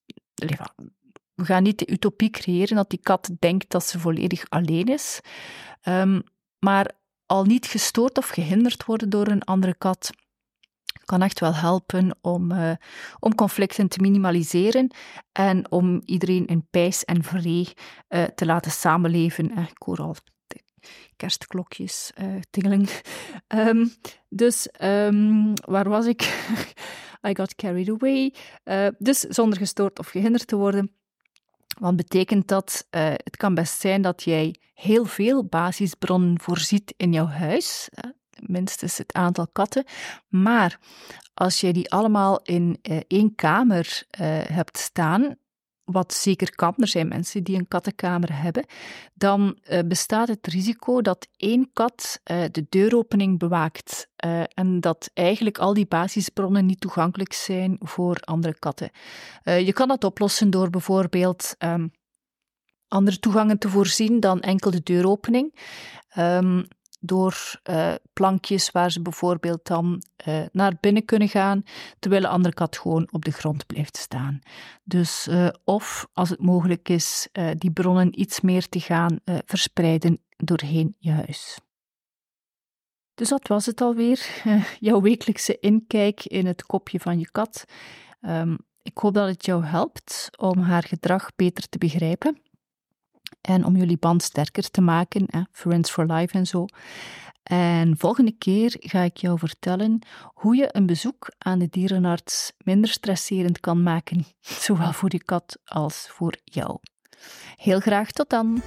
we 1.35 1.44
gaan 1.44 1.62
niet 1.62 1.79
de 1.79 1.92
utopie 1.92 2.31
creëren 2.31 2.76
dat 2.76 2.90
die 2.90 3.00
kat 3.02 3.31
denkt 3.38 3.70
dat 3.70 3.85
ze 3.85 3.98
volledig 3.98 4.44
alleen 4.48 4.87
is. 4.87 5.20
Um, 5.83 6.22
maar 6.59 6.90
al 7.26 7.44
niet 7.44 7.66
gestoord 7.66 8.18
of 8.18 8.29
gehinderd 8.29 8.85
worden 8.85 9.11
door 9.11 9.26
een 9.26 9.44
andere 9.44 9.74
kat 9.74 10.11
kan 11.07 11.22
echt 11.22 11.40
wel 11.40 11.55
helpen 11.55 12.18
om, 12.20 12.52
uh, 12.52 12.72
om 13.18 13.35
conflicten 13.35 13.88
te 13.88 14.00
minimaliseren 14.00 14.90
en 15.33 15.70
om 15.70 16.02
iedereen 16.05 16.46
in 16.46 16.66
pijs 16.70 17.05
en 17.05 17.22
vrede 17.22 17.74
uh, 18.09 18.22
te 18.24 18.46
laten 18.46 18.70
samenleven. 18.70 19.70
Al 19.79 20.16
kerstklokjes 21.16 22.12
uh, 22.20 22.40
tingelen. 22.51 22.87
Um, 23.49 23.92
dus 24.29 24.68
um, 24.83 25.53
waar 25.55 25.88
was 25.88 26.07
ik? 26.07 26.22
I 27.29 27.35
got 27.35 27.55
carried 27.55 27.90
away. 27.90 28.35
Uh, 28.64 28.88
dus 28.99 29.20
zonder 29.20 29.59
gestoord 29.59 29.99
of 29.99 30.09
gehinderd 30.09 30.46
te 30.46 30.57
worden. 30.57 30.92
Wat 31.81 31.96
betekent 31.96 32.49
dat? 32.49 32.87
Uh, 32.90 33.09
het 33.09 33.37
kan 33.37 33.55
best 33.55 33.81
zijn 33.81 34.03
dat 34.03 34.22
jij 34.22 34.55
heel 34.75 35.05
veel 35.05 35.44
basisbronnen 35.44 36.40
voorziet 36.40 36.94
in 36.96 37.12
jouw 37.12 37.27
huis. 37.27 37.88
minstens 38.40 38.99
het 38.99 39.12
aantal 39.12 39.49
katten. 39.53 39.85
Maar 40.29 40.79
als 41.35 41.61
jij 41.61 41.72
die 41.72 41.90
allemaal 41.90 42.40
in 42.42 42.79
één 43.09 43.35
kamer 43.35 44.03
hebt 44.49 44.79
staan, 44.79 45.37
wat 45.87 46.14
zeker 46.14 46.55
kan, 46.55 46.75
er 46.77 46.88
zijn 46.88 47.09
mensen 47.09 47.44
die 47.44 47.57
een 47.57 47.68
kattenkamer 47.68 48.42
hebben, 48.42 48.66
dan 49.14 49.59
uh, 49.70 49.79
bestaat 49.87 50.29
het 50.29 50.46
risico 50.46 51.03
dat 51.03 51.29
één 51.37 51.70
kat 51.72 52.20
uh, 52.25 52.44
de 52.51 52.66
deuropening 52.68 53.38
bewaakt 53.38 54.09
uh, 54.25 54.42
en 54.55 54.81
dat 54.81 55.11
eigenlijk 55.14 55.59
al 55.59 55.75
die 55.75 55.87
basisbronnen 55.87 56.66
niet 56.66 56.81
toegankelijk 56.81 57.33
zijn 57.33 57.77
voor 57.81 58.16
andere 58.20 58.59
katten. 58.59 58.90
je 59.42 59.72
kan 59.72 59.88
dat 59.88 60.05
oplossen 60.05 60.51
door 60.51 60.70
bijvoorbeeld 60.70 61.55
um, 61.59 61.90
andere 62.88 63.18
toegangen 63.18 63.59
te 63.59 63.68
voorzien 63.68 64.20
dan 64.20 64.40
enkel 64.40 64.70
de 64.70 64.83
deuropening. 64.83 65.59
Um, 66.18 66.66
door 66.98 67.61
uh, 67.70 67.94
plankjes 68.12 68.70
waar 68.70 68.90
ze 68.90 69.02
bijvoorbeeld 69.02 69.66
dan 69.66 70.02
uh, 70.28 70.44
naar 70.52 70.76
binnen 70.80 71.04
kunnen 71.04 71.28
gaan, 71.28 71.62
terwijl 71.98 72.22
de 72.22 72.28
andere 72.28 72.54
kat 72.54 72.78
gewoon 72.78 73.09
op 73.11 73.24
de 73.24 73.30
grond 73.30 73.66
blijft 73.66 73.96
staan. 73.96 74.38
Dus 74.85 75.28
uh, 75.28 75.48
of, 75.64 76.06
als 76.12 76.30
het 76.30 76.40
mogelijk 76.40 76.88
is, 76.88 77.28
die 77.59 77.70
bronnen 77.70 78.20
iets 78.20 78.40
meer 78.40 78.68
te 78.68 78.80
gaan 78.80 79.18
verspreiden 79.24 80.20
doorheen 80.37 80.96
je 80.98 81.11
huis. 81.11 81.59
Dus 83.14 83.28
dat 83.28 83.48
was 83.48 83.66
het 83.66 83.80
alweer, 83.80 84.42
jouw 84.80 85.00
wekelijkse 85.00 85.59
inkijk 85.59 86.24
in 86.24 86.46
het 86.46 86.66
kopje 86.66 87.00
van 87.00 87.18
je 87.18 87.30
kat. 87.30 87.64
Um, 88.20 88.59
ik 88.82 88.98
hoop 88.98 89.14
dat 89.14 89.28
het 89.28 89.44
jou 89.44 89.64
helpt 89.64 90.28
om 90.37 90.59
haar 90.59 90.82
gedrag 90.82 91.28
beter 91.37 91.68
te 91.68 91.78
begrijpen 91.78 92.40
en 93.46 93.64
om 93.64 93.76
jullie 93.76 93.96
band 93.96 94.22
sterker 94.22 94.70
te 94.70 94.80
maken, 94.80 95.48
Friends 95.52 95.90
for 95.90 96.06
Life 96.06 96.38
en 96.38 96.46
zo. 96.46 96.66
En 97.42 97.98
volgende 97.98 98.32
keer 98.38 98.76
ga 98.78 99.00
ik 99.00 99.16
jou 99.16 99.38
vertellen 99.38 99.98
hoe 100.35 100.56
je 100.56 100.68
een 100.70 100.87
bezoek 100.87 101.30
aan 101.38 101.59
de 101.59 101.68
dierenarts 101.70 102.52
minder 102.59 102.90
stresserend 102.90 103.61
kan 103.61 103.82
maken, 103.82 104.24
zowel 104.64 104.92
voor 104.92 105.09
je 105.12 105.24
kat 105.24 105.59
als 105.64 106.06
voor 106.11 106.37
jou. 106.44 106.78
Heel 107.56 107.80
graag 107.80 108.11
tot 108.11 108.30
dan! 108.30 108.62